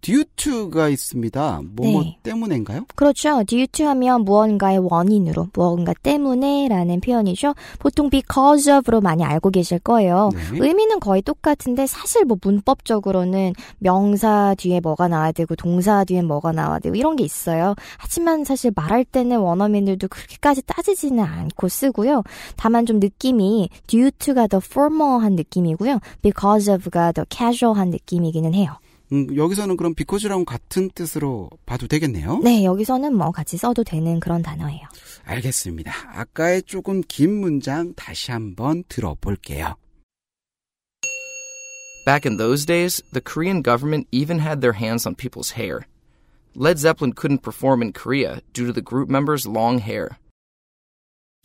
Due 0.00 0.24
to가 0.36 0.88
있습니다. 0.88 1.62
뭐뭐 1.76 2.02
네. 2.02 2.18
때문인가요? 2.22 2.86
그렇죠. 2.94 3.42
due 3.44 3.66
to 3.66 3.86
하면 3.86 4.24
무언가의 4.24 4.78
원인으로, 4.78 5.48
무언가 5.52 5.92
때문에 5.94 6.68
라는 6.68 7.00
표현이죠. 7.00 7.54
보통 7.78 8.10
because 8.10 8.72
of로 8.72 9.00
많이 9.00 9.24
알고 9.24 9.50
계실 9.50 9.78
거예요. 9.78 10.30
네. 10.32 10.58
의미는 10.60 11.00
거의 11.00 11.22
똑같은데 11.22 11.86
사실 11.86 12.24
뭐 12.24 12.36
문법적으로는 12.42 13.52
명사 13.78 14.54
뒤에 14.56 14.80
뭐가 14.80 15.08
나와야 15.08 15.32
되고 15.32 15.54
동사 15.56 16.04
뒤에 16.04 16.22
뭐가 16.22 16.52
나와야 16.52 16.78
되고 16.78 16.94
이런 16.94 17.16
게 17.16 17.24
있어요. 17.24 17.74
하지만 17.98 18.44
사실 18.44 18.72
말할 18.74 19.04
때는 19.04 19.38
원어민들도 19.38 20.08
그렇게까지 20.08 20.62
따지지는 20.66 21.22
않고 21.24 21.68
쓰고요. 21.68 22.22
다만 22.56 22.86
좀 22.86 23.00
느낌이 23.00 23.68
due 23.86 24.10
to가 24.18 24.46
더 24.46 24.58
formal한 24.58 25.34
느낌이고요. 25.34 26.00
because 26.22 26.72
of가 26.72 27.12
더 27.12 27.24
casual한 27.28 27.90
느낌이기는 27.90 28.54
해요. 28.54 28.76
음, 29.12 29.34
여기서는 29.34 29.76
그럼 29.76 29.94
because랑 29.94 30.44
같은 30.44 30.90
뜻으로 30.94 31.50
봐도 31.64 31.86
되겠네요. 31.86 32.40
네, 32.44 32.64
여기서는 32.64 33.14
뭐 33.16 33.30
같이 33.30 33.56
써도 33.56 33.82
되는 33.84 34.20
그런 34.20 34.42
단어예요. 34.42 34.86
알겠습니다. 35.24 35.92
아까의 36.12 36.62
조금 36.64 37.00
긴 37.06 37.40
문장 37.40 37.94
다시 37.94 38.30
한번 38.30 38.84
들어볼게요. 38.88 39.76
Back 42.04 42.24
in 42.24 42.38
those 42.38 42.64
days, 42.64 43.02
the 43.12 43.20
Korean 43.20 43.62
government 43.62 44.08
even 44.10 44.40
had 44.40 44.60
their 44.60 44.72
hands 44.72 45.06
on 45.06 45.14
people's 45.14 45.52
hair. 45.56 45.86
Led 46.54 46.78
Zeppelin 46.78 47.12
couldn't 47.12 47.42
perform 47.42 47.82
in 47.82 47.92
Korea 47.92 48.40
due 48.52 48.66
to 48.66 48.72
the 48.72 48.82
group 48.82 49.10
members' 49.10 49.46
long 49.46 49.78
hair. 49.78 50.16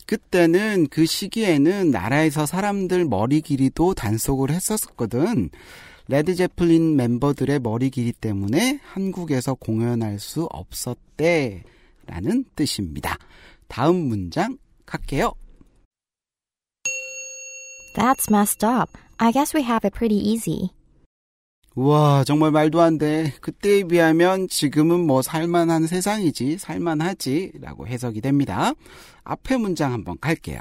그때는 0.06 0.88
그 0.90 1.06
시기에는 1.06 1.90
나라에서 1.90 2.46
사람들 2.46 3.04
머리 3.04 3.40
길이도 3.40 3.94
단속을 3.94 4.50
했었거든. 4.50 5.50
레드 6.06 6.34
제플린 6.34 6.96
멤버들의 6.96 7.60
머리 7.60 7.90
길이 7.90 8.12
때문에 8.12 8.80
한국에서 8.82 9.54
공연할 9.54 10.18
수 10.18 10.44
없었대. 10.52 11.62
라는 12.06 12.44
뜻입니다. 12.54 13.16
다음 13.66 13.96
문장 13.96 14.58
갈게요. 14.84 15.32
That's 17.96 18.30
messed 18.30 18.66
up. 18.66 18.90
I 19.16 19.32
guess 19.32 19.56
we 19.56 19.62
have 19.64 19.86
it 19.86 19.96
pretty 19.96 20.18
easy. 20.18 20.70
우와, 21.74 22.24
정말 22.24 22.50
말도 22.50 22.80
안 22.80 22.98
돼. 22.98 23.32
그때에 23.40 23.84
비하면 23.84 24.48
지금은 24.48 25.06
뭐 25.06 25.22
살만한 25.22 25.86
세상이지, 25.86 26.58
살만하지, 26.58 27.52
라고 27.60 27.86
해석이 27.86 28.20
됩니다. 28.20 28.72
앞에 29.24 29.56
문장 29.56 29.92
한번 29.92 30.16
갈게요. 30.20 30.60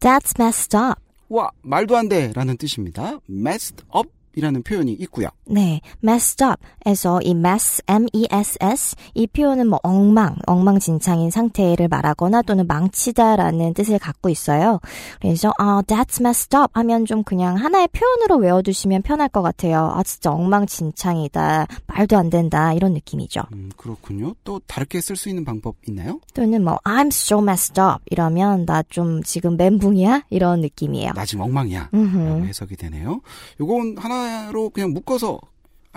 That's 0.00 0.38
messed 0.38 0.76
up. 0.76 1.00
와, 1.28 1.50
말도 1.62 1.96
안 1.96 2.08
돼, 2.08 2.32
라는 2.34 2.56
뜻입니다. 2.56 3.18
messed 3.28 3.84
up 3.96 4.10
이라는 4.38 4.62
표현이 4.62 4.92
있고요. 4.92 5.28
네, 5.50 5.80
messed 6.02 6.44
up에서 6.44 7.20
이 7.22 7.30
mess, 7.30 7.82
m-e-s-s 7.88 8.96
이 9.14 9.26
표현은 9.26 9.68
뭐 9.68 9.80
엉망, 9.82 10.36
엉망진창인 10.46 11.30
상태를 11.30 11.88
말하거나 11.88 12.42
또는 12.42 12.66
망치다라는 12.66 13.72
뜻을 13.74 13.98
갖고 13.98 14.28
있어요. 14.28 14.80
그래서 15.20 15.52
아, 15.58 15.82
that's 15.86 16.20
messed 16.20 16.54
up 16.56 16.68
하면 16.74 17.06
좀 17.06 17.22
그냥 17.24 17.56
하나의 17.56 17.88
표현으로 17.88 18.36
외워두시면 18.36 19.02
편할 19.02 19.28
것 19.28 19.42
같아요. 19.42 19.90
아, 19.94 20.02
진짜 20.02 20.30
엉망진창이다, 20.30 21.66
말도 21.86 22.18
안 22.18 22.28
된다 22.30 22.72
이런 22.74 22.92
느낌이죠. 22.92 23.42
음, 23.52 23.70
그렇군요. 23.76 24.34
또 24.44 24.60
다르게 24.66 25.00
쓸 25.00 25.16
수 25.16 25.28
있는 25.28 25.44
방법 25.44 25.76
있나요? 25.86 26.20
또는 26.34 26.62
뭐 26.64 26.78
I'm 26.84 27.06
so 27.08 27.40
messed 27.40 27.80
up 27.80 28.02
이러면 28.06 28.66
나 28.66 28.82
좀 28.88 29.22
지금 29.22 29.56
멘붕이야 29.56 30.24
이런 30.30 30.60
느낌이에요. 30.60 31.12
나 31.12 31.24
지금 31.24 31.44
엉망이야. 31.44 31.90
해석이 31.94 32.76
되네요. 32.76 33.20
요건 33.60 33.96
하나로 33.98 34.70
그냥 34.70 34.92
묶어서 34.92 35.37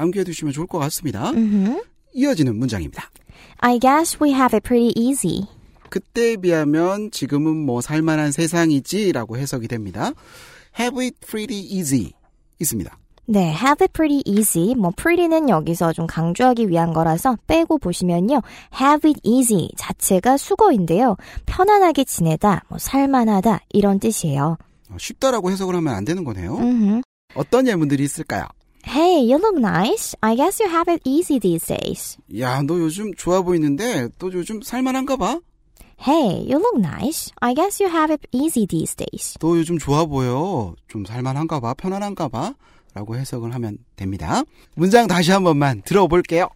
암기해 0.01 0.23
두시면 0.25 0.53
좋을 0.53 0.67
것 0.67 0.79
같습니다. 0.79 1.29
음흠. 1.31 1.81
이어지는 2.13 2.57
문장입니다. 2.57 3.09
I 3.59 3.79
guess 3.79 4.17
we 4.21 4.31
have 4.31 4.55
it 4.55 4.67
pretty 4.67 4.91
easy. 4.95 5.45
그때에 5.89 6.37
비하면 6.37 7.11
지금은 7.11 7.55
뭐 7.65 7.81
살만한 7.81 8.31
세상이지 8.31 9.11
라고 9.11 9.37
해석이 9.37 9.67
됩니다. 9.67 10.11
have 10.79 11.03
it 11.03 11.15
pretty 11.25 11.61
easy 11.61 12.11
있습니다. 12.59 12.97
네, 13.27 13.49
have 13.49 13.77
it 13.81 13.93
pretty 13.93 14.23
easy. 14.25 14.73
뭐 14.75 14.91
pretty는 14.91 15.47
여기서 15.49 15.93
좀 15.93 16.07
강조하기 16.07 16.69
위한 16.69 16.91
거라서 16.91 17.37
빼고 17.47 17.77
보시면요. 17.77 18.41
have 18.79 19.09
it 19.09 19.21
easy 19.23 19.69
자체가 19.77 20.37
수거인데요. 20.37 21.15
편안하게 21.45 22.03
지내다, 22.05 22.63
뭐 22.67 22.77
살만하다 22.77 23.61
이런 23.69 23.99
뜻이에요. 23.99 24.57
어, 24.89 24.95
쉽다라고 24.97 25.51
해석을 25.51 25.75
하면 25.75 25.93
안 25.93 26.03
되는 26.03 26.23
거네요. 26.23 26.57
음흠. 26.57 27.01
어떤 27.35 27.67
예문들이 27.67 28.03
있을까요? 28.03 28.45
Hey, 28.83 29.21
you 29.21 29.37
look 29.37 29.57
nice. 29.57 30.15
I 30.23 30.35
guess 30.35 30.59
you 30.59 30.67
have 30.67 30.87
it 30.91 31.01
easy 31.05 31.39
these 31.39 31.65
days. 31.67 32.17
야, 32.39 32.61
너 32.63 32.79
요즘 32.79 33.13
좋아 33.13 33.41
보이는데 33.41 34.09
또 34.17 34.31
요즘 34.33 34.61
살만한가 34.61 35.15
봐? 35.17 35.39
Hey, 35.99 36.47
you 36.49 36.57
look 36.57 36.79
nice. 36.79 37.31
I 37.41 37.53
guess 37.53 37.81
you 37.81 37.89
have 37.91 38.11
it 38.11 38.27
easy 38.31 38.65
these 38.65 38.95
days. 38.95 39.37
너 39.39 39.55
요즘 39.57 39.77
좋아 39.77 40.05
보여. 40.05 40.75
좀 40.87 41.05
살만한가 41.05 41.59
봐. 41.59 41.73
편안한가 41.75 42.27
봐. 42.29 42.55
라고 42.93 43.15
해석을 43.15 43.53
하면 43.53 43.77
됩니다. 43.95 44.43
문장 44.75 45.07
다시 45.07 45.31
한 45.31 45.43
번만 45.43 45.81
들어볼게요. 45.83 46.49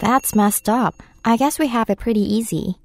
That's 0.00 0.34
messed 0.34 0.68
up. 0.70 0.96
I 1.22 1.36
guess 1.36 1.60
we 1.60 1.68
have 1.68 1.90
it 1.92 2.00
pretty 2.02 2.22
easy. 2.22 2.76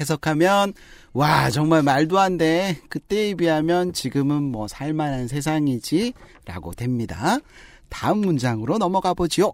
해석하면 0.00 0.74
와 1.12 1.50
정말 1.50 1.82
말도 1.82 2.18
안 2.18 2.38
돼. 2.38 2.80
그때에 2.88 3.34
비하면 3.34 3.92
지금은 3.92 4.42
뭐 4.42 4.68
살만한 4.68 5.28
세상이지 5.28 6.14
라고 6.44 6.72
됩니다. 6.72 7.38
다음 7.88 8.18
문장으로 8.18 8.78
넘어가 8.78 9.14
보지요. 9.14 9.52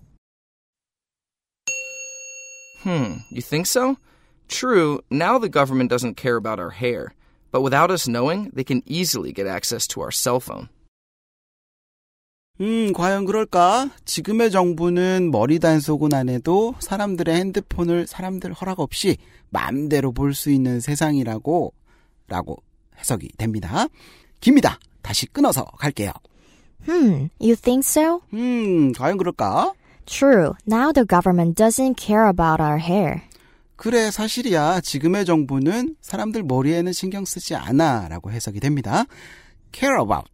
Hmm, 2.85 3.19
you 3.33 3.43
think 3.43 3.67
so? 3.67 3.97
True, 4.49 5.01
now 5.11 5.39
the 5.39 5.49
government 5.49 5.91
doesn't 5.91 6.17
care 6.17 6.37
about 6.37 6.61
our 6.61 6.71
hair, 6.71 7.13
but 7.51 7.61
without 7.61 7.91
us 7.91 8.09
knowing, 8.09 8.51
they 8.55 8.65
can 8.65 8.83
easily 8.87 9.33
get 9.33 9.47
access 9.47 9.87
to 9.89 10.01
our 10.01 10.13
cell 10.13 10.41
phone. 10.41 10.69
음, 12.61 12.93
과연 12.93 13.25
그럴까? 13.25 13.91
지금의 14.05 14.51
정부는 14.51 15.31
머리 15.31 15.61
단속은 15.61 16.13
안 16.13 16.29
해도 16.29 16.75
사람들의 16.81 17.35
핸드폰을 17.37 18.07
사람들 18.09 18.53
허락 18.53 18.81
없이 18.81 19.17
마음대로 19.51 20.13
볼 20.13 20.35
수 20.35 20.51
있는 20.51 20.81
세상이라고 20.81 21.73
라고 22.27 22.57
해석이 22.99 23.29
됩니다. 23.39 23.87
깁니다. 24.41 24.79
다시 25.03 25.27
끊어서 25.27 25.65
갈게요. 25.79 26.13
Hmm, 26.87 27.29
you 27.41 27.55
think 27.57 27.81
so? 27.87 28.21
음, 28.35 28.93
과연 28.93 29.19
그럴까? 29.19 29.73
True. 30.07 30.53
Now 30.67 30.93
the 30.93 31.07
government 31.07 31.55
doesn't 31.55 31.95
care 31.97 32.29
about 32.29 32.61
our 32.63 32.79
hair. 32.79 33.21
그래, 33.77 34.11
사실이야. 34.11 34.81
지금의 34.81 35.25
정부는 35.25 35.95
사람들 36.01 36.43
머리에는 36.43 36.93
신경 36.93 37.25
쓰지 37.25 37.55
않아. 37.55 38.09
라고 38.09 38.33
해석이 38.33 38.59
됩니다. 38.59 39.05
care 39.73 39.97
about. 40.03 40.29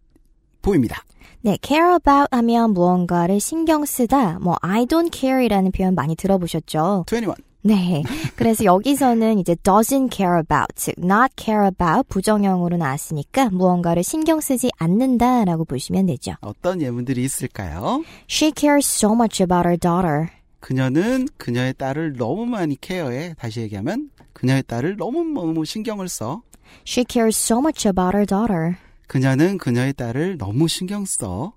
보입니다. 0.62 1.04
네, 1.44 1.58
care 1.60 1.96
about 1.96 2.28
하면 2.30 2.72
무언가를 2.72 3.38
신경 3.38 3.84
쓰다. 3.84 4.38
뭐 4.40 4.56
I 4.62 4.86
don't 4.86 5.12
care이라는 5.12 5.72
표현 5.72 5.94
많이 5.94 6.16
들어보셨죠? 6.16 7.04
21. 7.06 7.34
네. 7.60 8.02
그래서 8.34 8.64
여기서는 8.64 9.38
이제 9.38 9.54
doesn't 9.56 10.10
care 10.10 10.38
about, 10.38 10.68
즉 10.74 10.94
not 10.98 11.34
care 11.36 11.66
about 11.66 12.08
부정형으로 12.08 12.78
나왔으니까 12.78 13.50
무언가를 13.50 14.02
신경 14.02 14.40
쓰지 14.40 14.70
않는다라고 14.78 15.66
보시면 15.66 16.06
되죠. 16.06 16.32
어떤 16.40 16.80
예문들이 16.80 17.22
있을까요? 17.22 18.02
She 18.26 18.50
cares 18.56 18.88
so 18.88 19.12
much 19.12 19.42
about 19.42 19.68
her 19.68 19.76
daughter. 19.76 20.30
그녀는 20.60 21.28
그녀의 21.36 21.74
딸을 21.74 22.14
너무 22.16 22.46
많이 22.46 22.80
케어해. 22.80 23.34
다시 23.38 23.60
얘기하면 23.60 24.08
그녀의 24.32 24.62
딸을 24.62 24.96
너무 24.96 25.24
너무 25.24 25.66
신경을 25.66 26.08
써. 26.08 26.40
She 26.86 27.04
cares 27.06 27.36
so 27.36 27.58
much 27.58 27.86
about 27.86 28.16
her 28.16 28.24
daughter. 28.24 28.78
그녀는 29.06 29.58
그녀의 29.58 29.92
딸을 29.94 30.38
너무 30.38 30.68
신경 30.68 31.04
써. 31.04 31.54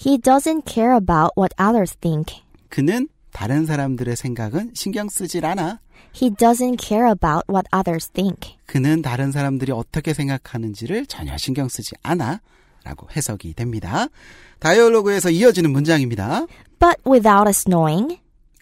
He 0.00 0.18
doesn't 0.18 0.62
care 0.66 0.94
about 0.94 1.32
what 1.36 1.54
others 1.60 1.96
think. 1.96 2.42
그는 2.68 3.08
다른 3.32 3.66
사람들의 3.66 4.16
생각은 4.16 4.72
신경 4.74 5.08
쓰질 5.08 5.44
않아. 5.44 5.80
He 6.14 6.30
doesn't 6.30 6.80
care 6.80 7.08
about 7.10 7.44
what 7.50 7.68
others 7.74 8.08
think. 8.10 8.56
그는 8.66 9.02
다른 9.02 9.32
사람들이 9.32 9.72
어떻게 9.72 10.14
생각하는지를 10.14 11.06
전혀 11.06 11.36
신경 11.36 11.68
쓰지 11.68 11.94
않아. 12.02 12.40
라고 12.84 13.08
해석이 13.14 13.54
됩니다. 13.54 14.06
다이얼로그에서 14.60 15.30
이어지는 15.30 15.70
문장입니다. 15.70 16.46
But 16.78 16.96
without 17.06 17.48
us 17.48 17.64
knowing, 17.64 18.18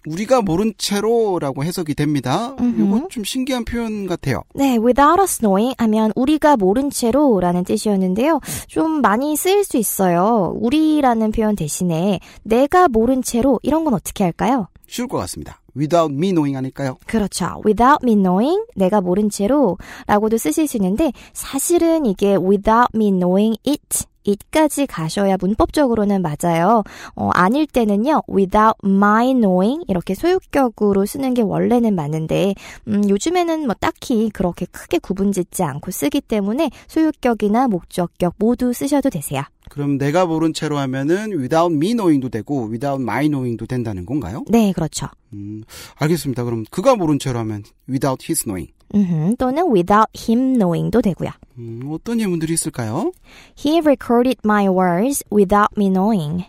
우리가 0.06 0.42
모른 0.42 0.72
채로라고 0.78 1.64
해석이 1.64 1.94
됩니다. 1.94 2.54
이거 2.78 3.08
좀 3.10 3.24
신기한 3.24 3.64
표현 3.64 4.06
같아요. 4.06 4.42
네, 4.54 4.76
without 4.78 5.20
us 5.20 5.38
knowing 5.38 5.74
하면 5.78 6.12
우리가 6.14 6.56
모른 6.56 6.90
채로라는 6.90 7.64
뜻이었는데요. 7.64 8.40
좀 8.68 9.00
많이 9.00 9.36
쓰일 9.36 9.64
수 9.64 9.76
있어요. 9.76 10.54
우리라는 10.60 11.32
표현 11.32 11.56
대신에 11.56 12.20
내가 12.42 12.88
모른 12.88 13.22
채로 13.22 13.60
이런 13.62 13.84
건 13.84 13.94
어떻게 13.94 14.24
할까요? 14.24 14.68
쉬울 14.86 15.08
것 15.08 15.18
같습니다. 15.18 15.60
without 15.76 16.12
me 16.12 16.28
knowing 16.30 16.56
아닐까요? 16.56 16.96
그렇죠. 17.06 17.60
without 17.66 17.98
me 18.02 18.14
knowing, 18.14 18.64
내가 18.76 19.00
모른 19.00 19.28
채로 19.28 19.76
라고도 20.06 20.38
쓰실 20.38 20.66
수 20.66 20.76
있는데 20.78 21.12
사실은 21.32 22.06
이게 22.06 22.36
without 22.36 22.88
me 22.94 23.10
knowing 23.10 23.58
it 23.66 24.06
it까지 24.26 24.86
가셔야 24.86 25.36
문법적으로는 25.40 26.22
맞아요. 26.22 26.82
어, 27.14 27.30
아닐 27.32 27.66
때는요, 27.66 28.22
without 28.28 28.74
my 28.84 29.34
knowing 29.34 29.84
이렇게 29.88 30.14
소유격으로 30.14 31.06
쓰는 31.06 31.34
게 31.34 31.42
원래는 31.42 31.94
맞는데, 31.94 32.54
음, 32.88 33.08
요즘에는 33.08 33.66
뭐 33.66 33.74
딱히 33.78 34.30
그렇게 34.30 34.66
크게 34.66 34.98
구분 34.98 35.32
짓지 35.32 35.62
않고 35.62 35.90
쓰기 35.90 36.20
때문에 36.20 36.70
소유격이나 36.88 37.68
목적격 37.68 38.34
모두 38.38 38.72
쓰셔도 38.72 39.10
되세요. 39.10 39.42
그럼 39.68 39.98
내가 39.98 40.26
모른 40.26 40.52
채로 40.52 40.78
하면은 40.78 41.32
without 41.32 41.74
me 41.74 41.88
knowing도 41.88 42.28
되고 42.28 42.68
without 42.70 43.02
my 43.02 43.28
knowing도 43.28 43.66
된다는 43.66 44.06
건가요? 44.06 44.44
네, 44.48 44.72
그렇죠. 44.72 45.08
음, 45.37 45.62
알겠습니다. 45.96 46.44
그럼 46.44 46.64
그가 46.70 46.96
모른 46.96 47.18
채로 47.18 47.38
하면 47.40 47.62
without 47.88 48.25
his 48.29 48.44
knowing. 48.44 48.72
음흠, 48.94 49.37
또는 49.37 49.64
without 49.72 50.09
him 50.16 50.55
knowing도 50.55 51.03
되고요. 51.03 51.31
음, 51.59 51.83
어떤 51.90 52.20
예문들이 52.20 52.55
있을까요? 52.55 53.12
He 53.59 53.81
recorded 53.81 54.38
my 54.44 54.68
words 54.68 55.22
without 55.33 55.68
me 55.77 55.88
knowing. 55.88 56.44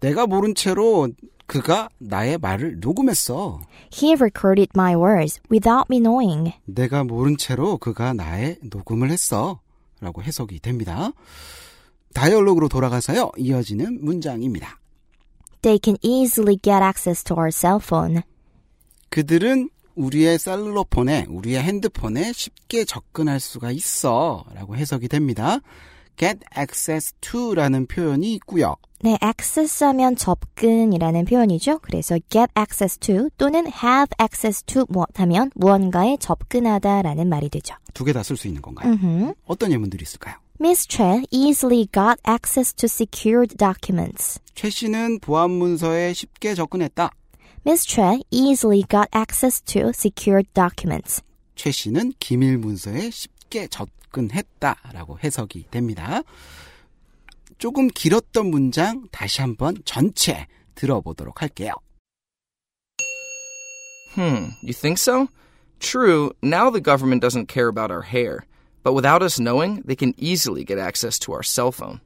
내가 0.00 0.26
모른 0.26 0.54
채로 0.54 1.08
그가 1.46 1.88
나의 1.98 2.38
말을 2.38 2.80
녹음했어. 2.80 3.60
He 3.92 4.14
recorded 4.14 4.70
my 4.74 4.94
words 4.94 5.40
without 5.50 5.86
me 5.90 5.98
knowing. 6.00 6.52
내가 6.64 7.04
모른 7.04 7.36
채로 7.36 7.78
그가 7.78 8.12
나의 8.12 8.58
녹음을 8.62 9.10
했어. 9.10 9.60
라고 10.00 10.22
해석이 10.22 10.60
됩니다. 10.60 11.12
다이얼로그로 12.14 12.68
돌아가서요. 12.68 13.32
이어지는 13.38 14.04
문장입니다. 14.04 14.78
They 15.62 15.78
can 15.82 15.96
easily 16.02 16.58
get 16.60 16.82
access 16.82 17.22
to 17.24 17.36
our 17.36 17.50
cell 17.52 17.78
phone. 17.80 18.22
그들은 19.10 19.70
우리의 19.94 20.38
셀룰러폰에, 20.38 21.26
우리의 21.28 21.62
핸드폰에 21.62 22.32
쉽게 22.32 22.84
접근할 22.84 23.38
수가 23.40 23.70
있어. 23.70 24.44
라고 24.54 24.74
해석이 24.76 25.06
됩니다. 25.08 25.58
get 26.16 26.40
access 26.58 27.12
to 27.20 27.54
라는 27.54 27.86
표현이 27.86 28.34
있고요. 28.34 28.74
네, 29.00 29.18
access 29.24 29.84
하면 29.84 30.16
접근이라는 30.16 31.24
표현이죠. 31.26 31.78
그래서 31.80 32.18
get 32.28 32.48
access 32.58 32.98
to 32.98 33.28
또는 33.38 33.66
have 33.66 34.08
access 34.20 34.62
to 34.64 34.84
무엇 34.88 35.08
하면 35.20 35.50
무언가에 35.54 36.16
접근하다라는 36.18 37.28
말이 37.28 37.48
되죠. 37.50 37.74
두 37.94 38.04
개 38.04 38.12
다 38.12 38.20
쓸 38.22 38.36
수 38.36 38.46
있는 38.48 38.62
건가요? 38.62 38.92
음흠. 38.92 39.34
어떤 39.46 39.72
예문들이 39.72 40.02
있을까요? 40.02 40.36
Miss 40.62 40.86
Che 40.86 41.24
easily 41.32 41.88
got 41.90 42.20
access 42.24 42.72
to 42.74 42.86
secured 42.86 43.56
documents. 43.56 44.38
최 44.54 44.70
씨는 44.70 45.18
보안 45.18 45.50
문서에 45.50 46.12
쉽게 46.12 46.54
접근했다. 46.54 47.10
Miss 47.66 47.84
Che 47.84 48.22
easily 48.30 48.84
got 48.88 49.08
access 49.12 49.60
to 49.62 49.88
secured 49.88 50.48
documents. 50.54 51.20
최 51.56 51.72
씨는 51.72 52.12
기밀 52.20 52.58
문서에 52.58 53.10
쉽게 53.10 53.66
접근했다라고 53.66 55.18
해석이 55.18 55.66
됩니다. 55.72 56.22
조금 57.58 57.88
길었던 57.88 58.46
문장 58.46 59.08
다시 59.10 59.40
한번 59.40 59.74
전체 59.84 60.46
들어보도록 60.76 61.42
할게요. 61.42 61.72
Hmm, 64.14 64.52
you 64.62 64.72
think 64.72 64.96
so? 64.96 65.26
True, 65.80 66.30
now 66.40 66.70
the 66.70 66.80
government 66.80 67.20
doesn't 67.20 67.48
care 67.48 67.66
about 67.66 67.90
our 67.90 68.02
hair, 68.02 68.46
but 68.83 68.93
without 68.93 69.21
us 69.21 69.39
knowing, 69.39 69.81
they 69.85 69.95
can 69.95 70.13
easily 70.17 70.63
get 70.65 70.79
access 70.79 71.19
to 71.19 71.33
our 71.33 71.43
cell 71.43 71.71
phone. 71.71 71.99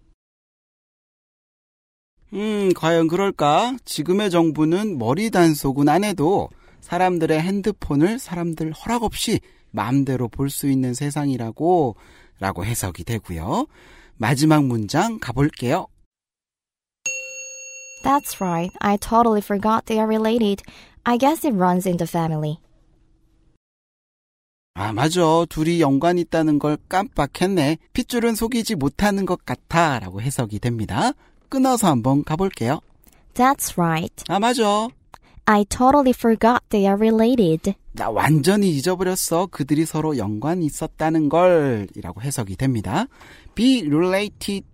음, 2.33 2.71
과연 2.73 3.07
그럴까? 3.07 3.77
지금의 3.83 4.29
정부는 4.31 4.97
머리 4.97 5.29
단속은 5.29 5.89
안 5.89 6.03
해도 6.03 6.49
사람들의 6.79 7.39
핸드폰을 7.41 8.19
사람들 8.19 8.71
허락 8.71 9.03
없이 9.03 9.39
마음대로 9.71 10.27
볼 10.29 10.49
수 10.49 10.69
있는 10.69 10.93
세상이라고 10.93 11.95
라고 12.39 12.65
해석이 12.65 13.03
되고요. 13.03 13.67
마지막 14.17 14.63
문장 14.65 15.19
가볼게요. 15.19 15.87
That's 18.03 18.41
right. 18.41 18.73
I 18.81 18.97
totally 18.97 19.41
forgot 19.41 19.85
they 19.85 19.99
are 19.99 20.07
related. 20.07 20.63
I 21.05 21.17
guess 21.17 21.45
it 21.45 21.53
runs 21.53 21.85
in 21.87 21.97
the 21.97 22.07
family. 22.07 22.57
아, 24.78 24.92
맞아. 24.92 25.46
둘이 25.48 25.80
연관 25.80 26.18
있다는 26.18 26.58
걸 26.58 26.76
깜빡했네. 26.90 27.78
핏줄은 27.94 28.34
속이지 28.34 28.74
못하는 28.74 29.24
것 29.24 29.46
같아. 29.46 29.98
라고 29.98 30.20
해석이 30.20 30.58
됩니다. 30.58 31.12
끊어서 31.48 31.88
한번 31.88 32.22
가볼게요. 32.22 32.80
That's 33.32 33.78
right. 33.78 34.24
아, 34.28 34.38
맞아. 34.38 34.88
I 35.46 35.64
totally 35.64 36.10
forgot 36.14 36.60
they 36.68 36.84
are 36.86 36.94
related. 36.94 37.72
나 37.92 38.10
완전히 38.10 38.68
잊어버렸어. 38.76 39.46
그들이 39.50 39.86
서로 39.86 40.18
연관이 40.18 40.66
있었다는 40.66 41.30
걸. 41.30 41.86
이라고 41.96 42.20
해석이 42.20 42.56
됩니다. 42.56 43.06
be 43.54 43.86
related 43.86 44.66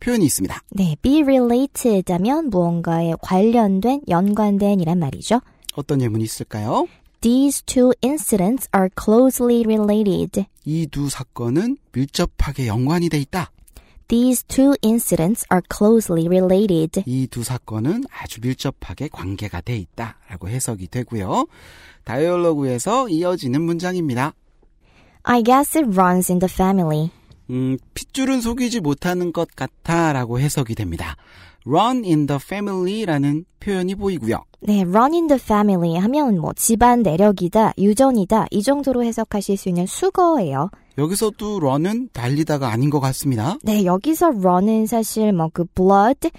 표현이 0.00 0.24
있습니다. 0.24 0.62
네, 0.70 0.96
be 1.02 1.20
related 1.20 2.10
하면 2.10 2.48
무언가에 2.48 3.12
관련된, 3.20 4.00
연관된 4.08 4.80
이란 4.80 4.98
말이죠. 4.98 5.40
어떤 5.74 6.00
예문이 6.00 6.24
있을까요? 6.24 6.86
These 7.22 7.62
two 7.66 7.92
incidents 8.02 8.68
are 8.74 8.90
closely 8.98 9.62
related. 9.64 10.46
이 10.64 10.86
두 10.88 11.08
사건은 11.08 11.76
밀접하게 11.92 12.66
연관이 12.66 13.08
돼 13.08 13.18
있다. 13.18 13.52
These 14.08 14.42
two 14.48 14.74
incidents 14.84 15.46
are 15.52 15.62
closely 15.72 16.26
related. 16.26 17.04
이 17.06 17.28
두 17.28 17.44
사건은 17.44 18.02
아주 18.10 18.40
밀접하게 18.40 19.08
관계가 19.12 19.60
돼 19.60 19.76
있다. 19.76 20.16
라고 20.28 20.48
해석이 20.48 20.88
되고요. 20.88 21.46
다이얼로그에서 22.04 23.08
이어지는 23.08 23.62
문장입니다. 23.62 24.34
I 25.22 25.44
guess 25.44 25.78
it 25.78 25.88
runs 25.96 26.28
in 26.32 26.40
the 26.40 26.52
family. 26.52 27.10
음, 27.52 27.76
핏줄은 27.94 28.40
속이지 28.40 28.80
못하는 28.80 29.32
것 29.32 29.48
같아 29.54 30.12
라고 30.12 30.40
해석이 30.40 30.74
됩니다. 30.74 31.16
run 31.66 32.02
in 32.04 32.26
the 32.26 32.40
family라는 32.42 33.44
표현이 33.60 33.94
보이고요. 33.94 34.42
네, 34.62 34.82
run 34.82 35.12
in 35.12 35.26
the 35.28 35.40
family 35.40 35.96
하면 35.96 36.38
뭐 36.38 36.52
집안 36.54 37.02
내력이다, 37.02 37.74
유전이다 37.78 38.46
이 38.50 38.62
정도로 38.62 39.04
해석하실 39.04 39.56
수 39.56 39.68
있는 39.68 39.86
수거예요. 39.86 40.70
여기서도 40.98 41.58
run은 41.58 42.10
달리다가 42.12 42.70
아닌 42.70 42.90
것 42.90 43.00
같습니다. 43.00 43.56
네, 43.62 43.84
여기서 43.84 44.28
run은 44.28 44.86
사실 44.86 45.32
뭐 45.32 45.48
그 45.52 45.64
blood 45.64 46.30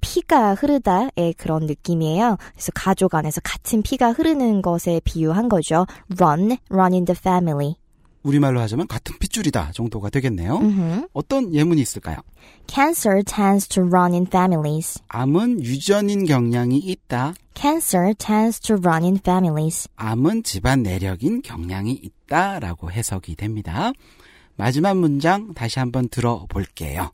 피가 0.00 0.54
흐르다의 0.54 1.34
그런 1.36 1.66
느낌이에요. 1.66 2.36
그래서 2.52 2.72
가족 2.74 3.14
안에서 3.14 3.40
같은 3.42 3.82
피가 3.82 4.12
흐르는 4.12 4.62
것에 4.62 5.00
비유한 5.04 5.48
거죠. 5.48 5.86
run, 6.16 6.56
run 6.70 6.92
in 6.92 7.04
the 7.04 7.16
family. 7.18 7.74
우리말로 8.22 8.60
하자면 8.60 8.86
같은 8.86 9.16
핏줄이다 9.18 9.72
정도가 9.72 10.10
되겠네요. 10.10 10.58
음흠. 10.58 11.08
어떤 11.12 11.54
예문이 11.54 11.80
있을까요? 11.80 12.18
Cancer 12.66 13.22
tends 13.24 13.68
to 13.68 13.82
run 13.82 14.12
in 14.12 14.26
families. 14.26 15.00
암은 15.08 15.64
유전인 15.64 16.26
경향이 16.26 16.78
있다. 16.78 17.34
Cancer 17.54 18.14
tends 18.14 18.60
to 18.60 18.76
run 18.76 19.04
in 19.04 19.16
families. 19.16 19.88
암은 19.96 20.42
집안 20.42 20.82
내력인 20.82 21.42
경향이 21.42 21.92
있다라고 21.92 22.90
해석이 22.90 23.36
됩니다. 23.36 23.92
마지막 24.56 24.96
문장 24.98 25.54
다시 25.54 25.78
한번 25.78 26.08
들어볼게요. 26.08 27.12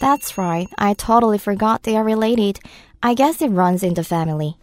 That's 0.00 0.36
right. 0.38 0.70
I 0.76 0.94
totally 0.94 1.38
forgot 1.38 1.82
they 1.82 1.96
are 1.96 2.04
related. 2.04 2.60
I 3.00 3.14
guess 3.14 3.42
it 3.42 3.52
runs 3.52 3.84
in 3.84 3.94
the 3.94 4.04
family. 4.04 4.56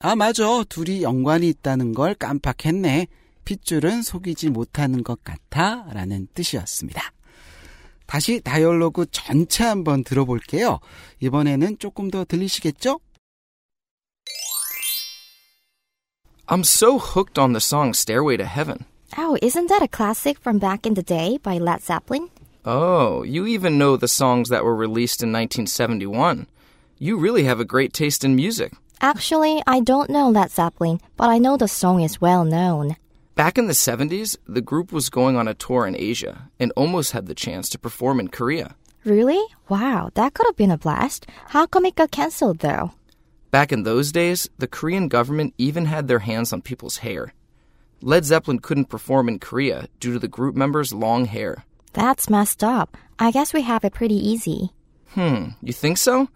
아, 0.00 0.14
맞아. 0.14 0.62
둘이 0.68 1.02
연관이 1.02 1.48
있다는 1.48 1.94
걸 1.94 2.14
깜빡했네. 2.14 3.06
핏줄은 3.44 4.02
속이지 4.02 4.50
못하는 4.50 5.02
것 5.02 5.24
같아. 5.24 5.86
라는 5.92 6.28
뜻이었습니다. 6.34 7.00
다시 8.06 8.40
다이얼로그 8.40 9.06
전체 9.10 9.64
한번 9.64 10.04
들어볼게요. 10.04 10.80
이번에는 11.20 11.78
조금 11.78 12.10
더 12.10 12.24
들리시겠죠? 12.24 13.00
I'm 16.46 16.60
so 16.60 16.98
hooked 16.98 17.40
on 17.40 17.52
the 17.52 17.60
song 17.60 17.90
Stairway 17.92 18.36
to 18.36 18.46
Heaven. 18.46 18.84
Oh, 19.18 19.36
isn't 19.42 19.68
that 19.68 19.82
a 19.82 19.88
classic 19.88 20.38
from 20.38 20.60
back 20.60 20.86
in 20.86 20.94
the 20.94 21.02
day 21.02 21.38
by 21.42 21.58
Led 21.58 21.82
Zeppelin? 21.82 22.28
Oh, 22.64 23.24
you 23.24 23.46
even 23.46 23.78
know 23.78 23.96
the 23.96 24.06
songs 24.06 24.50
that 24.50 24.62
were 24.62 24.76
released 24.76 25.22
in 25.22 25.32
1971. 25.32 26.46
You 26.98 27.16
really 27.16 27.44
have 27.44 27.58
a 27.58 27.64
great 27.64 27.92
taste 27.92 28.24
in 28.24 28.36
music. 28.36 28.72
Actually, 29.06 29.62
I 29.68 29.78
don't 29.78 30.10
know 30.10 30.30
Led 30.30 30.50
Zeppelin, 30.50 31.00
but 31.16 31.30
I 31.30 31.38
know 31.38 31.56
the 31.56 31.68
song 31.68 32.02
is 32.02 32.20
well 32.20 32.44
known. 32.44 32.96
Back 33.36 33.56
in 33.56 33.68
the 33.68 33.72
70s, 33.72 34.36
the 34.48 34.60
group 34.60 34.90
was 34.90 35.10
going 35.10 35.36
on 35.36 35.46
a 35.46 35.54
tour 35.54 35.86
in 35.86 35.94
Asia 35.94 36.50
and 36.58 36.72
almost 36.74 37.12
had 37.12 37.26
the 37.26 37.34
chance 37.44 37.68
to 37.68 37.78
perform 37.78 38.18
in 38.18 38.26
Korea. 38.26 38.74
Really? 39.04 39.40
Wow, 39.68 40.10
that 40.14 40.34
could 40.34 40.48
have 40.48 40.56
been 40.56 40.72
a 40.72 40.76
blast. 40.76 41.24
How 41.54 41.66
come 41.66 41.86
it 41.86 41.94
got 41.94 42.10
cancelled 42.10 42.58
though? 42.58 42.94
Back 43.52 43.70
in 43.70 43.84
those 43.84 44.10
days, 44.10 44.50
the 44.58 44.66
Korean 44.66 45.06
government 45.06 45.54
even 45.56 45.84
had 45.84 46.08
their 46.08 46.26
hands 46.26 46.52
on 46.52 46.60
people's 46.60 46.98
hair. 46.98 47.32
Led 48.02 48.24
Zeppelin 48.24 48.58
couldn't 48.58 48.90
perform 48.90 49.28
in 49.28 49.38
Korea 49.38 49.86
due 50.00 50.14
to 50.14 50.18
the 50.18 50.34
group 50.36 50.56
members' 50.56 50.92
long 50.92 51.26
hair. 51.26 51.64
That's 51.92 52.28
messed 52.28 52.64
up. 52.64 52.96
I 53.20 53.30
guess 53.30 53.54
we 53.54 53.62
have 53.62 53.84
it 53.84 53.94
pretty 53.94 54.18
easy. 54.18 54.72
Hmm, 55.10 55.50
you 55.62 55.72
think 55.72 55.96
so? 55.96 56.28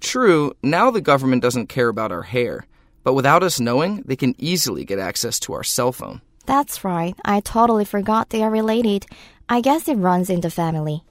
True, 0.00 0.52
now 0.62 0.90
the 0.90 1.00
government 1.00 1.42
doesn't 1.42 1.68
care 1.68 1.88
about 1.88 2.10
our 2.12 2.22
hair, 2.22 2.66
but 3.04 3.14
without 3.14 3.42
us 3.42 3.60
knowing, 3.60 4.02
they 4.04 4.16
can 4.16 4.34
easily 4.38 4.84
get 4.84 4.98
access 4.98 5.38
to 5.40 5.52
our 5.54 5.62
cell 5.62 5.92
phone. 5.92 6.20
That's 6.46 6.84
right. 6.84 7.14
I 7.24 7.40
totally 7.40 7.84
forgot 7.84 8.30
they 8.30 8.42
are 8.42 8.50
related. 8.50 9.06
I 9.48 9.60
guess 9.60 9.88
it 9.88 9.96
runs 9.96 10.28
in 10.28 10.40
the 10.40 10.50
family. 10.50 11.02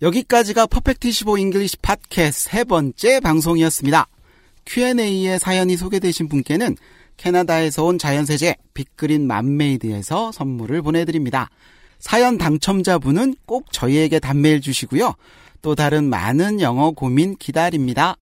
여기까지가 0.00 0.66
퍼펙트 0.66 1.10
15 1.10 1.38
잉글리시 1.38 1.78
팟캐스트 1.78 2.50
세 2.50 2.64
번째 2.64 3.18
방송이었습니다. 3.20 4.06
Q&A에 4.64 5.38
사연이 5.38 5.76
소개되신 5.76 6.28
분께는 6.28 6.76
캐나다에서 7.16 7.84
온 7.84 7.98
자연세제 7.98 8.56
빅그린 8.74 9.26
맘메이드에서 9.26 10.30
선물을 10.30 10.82
보내드립니다. 10.82 11.50
사연 12.03 12.37
당첨자분은 12.37 13.35
꼭 13.45 13.71
저희에게 13.71 14.19
답메일 14.19 14.59
주시고요. 14.59 15.13
또 15.61 15.73
다른 15.73 16.09
많은 16.09 16.59
영어 16.59 16.91
고민 16.91 17.37
기다립니다. 17.37 18.17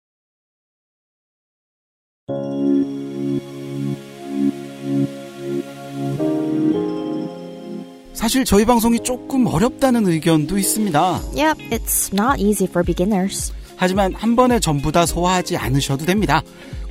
사실 8.14 8.46
저희 8.46 8.64
방송이 8.64 9.00
조금 9.00 9.46
어렵다는 9.46 10.06
의견도 10.08 10.56
있습니다. 10.56 11.20
Yep, 11.36 11.68
it's 11.68 12.18
not 12.18 12.42
easy 12.42 12.66
for 12.66 12.82
beginners. 12.82 13.52
하지만 13.76 14.14
한 14.14 14.36
번에 14.36 14.58
전부 14.58 14.90
다 14.90 15.04
소화하지 15.04 15.58
않으셔도 15.58 16.06
됩니다. 16.06 16.40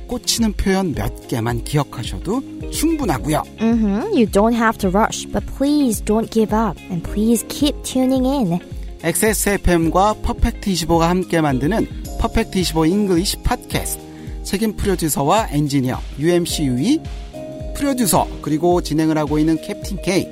꽂히는 0.06 0.52
표현 0.54 0.94
몇 0.94 1.28
개만 1.28 1.64
기억하셔도 1.64 2.42
충분하고요. 2.70 3.42
Mm-hmm. 3.60 4.14
You 4.14 4.26
don't 4.26 4.54
have 4.54 4.78
to 4.78 4.88
rush, 4.90 5.26
but 5.30 5.44
please 5.56 6.02
don't 6.04 6.30
give 6.30 6.54
up 6.54 6.78
and 6.90 7.02
please 7.02 7.44
keep 7.48 7.74
tuning 7.82 8.26
in. 8.26 8.58
XSFM과 9.02 10.14
Perfect 10.22 10.70
25가 10.70 11.00
함께 11.00 11.40
만드는 11.40 11.86
Perfect 12.18 12.58
25 12.58 12.86
English 12.86 13.38
팟캐스트 13.42 14.02
책임 14.42 14.76
프로듀서와 14.76 15.48
엔지니어 15.50 15.98
UMC 16.18 16.64
유이 16.64 17.00
프로듀서 17.76 18.26
그리고 18.42 18.80
진행을 18.80 19.18
하고 19.18 19.38
있는 19.38 19.60
캡틴 19.60 20.00
K 20.02 20.28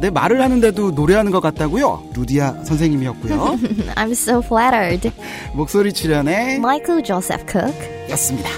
내 0.00 0.10
말을 0.10 0.42
하는데도 0.42 0.92
노래하는 0.92 1.30
것 1.30 1.40
같다고요? 1.40 2.10
루디아 2.16 2.64
선생님이었고요. 2.64 3.58
I'm 3.94 4.10
so 4.10 4.40
flattered. 4.42 5.12
목소리 5.54 5.92
출연의 5.92 6.56
Michael 6.56 7.04
Joseph 7.04 7.44
Cook. 7.48 7.72
였습니다. 8.10 8.50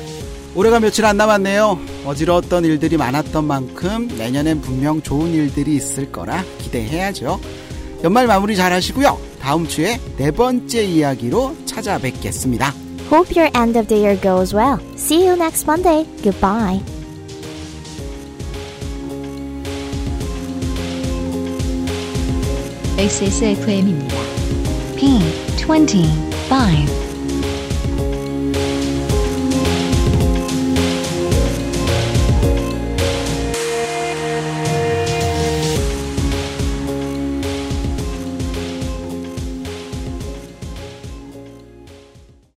올해가 0.55 0.81
며칠 0.81 1.05
안 1.05 1.17
남았네요. 1.17 1.79
어지러웠던 2.05 2.65
일들이 2.65 2.97
많았던 2.97 3.45
만큼 3.45 4.09
내년엔 4.17 4.61
분명 4.61 5.03
좋은 5.03 5.33
일들이 5.33 5.77
있을 5.77 6.13
거라 6.13 6.45
기대해야죠. 6.59 7.41
연말 8.05 8.27
마무리 8.27 8.57
잘 8.57 8.73
하시고요. 8.73 9.19
다음 9.41 9.67
주에 9.67 9.99
네 10.17 10.31
번째 10.31 10.85
이야기로 10.85 11.57
찾아뵙겠습니다. 11.65 12.73
Hope 13.11 13.37
your 13.37 13.51
end 13.57 13.79
of 13.79 13.89
the 13.89 14.03
year 14.03 14.21
goes 14.21 14.55
well. 14.55 14.79
See 14.97 15.27
you 15.27 15.37
next 15.37 15.69
Monday. 15.69 16.07
Goodbye. 16.23 16.81
XSFM입니다. 22.97 24.15
P25 24.97 27.14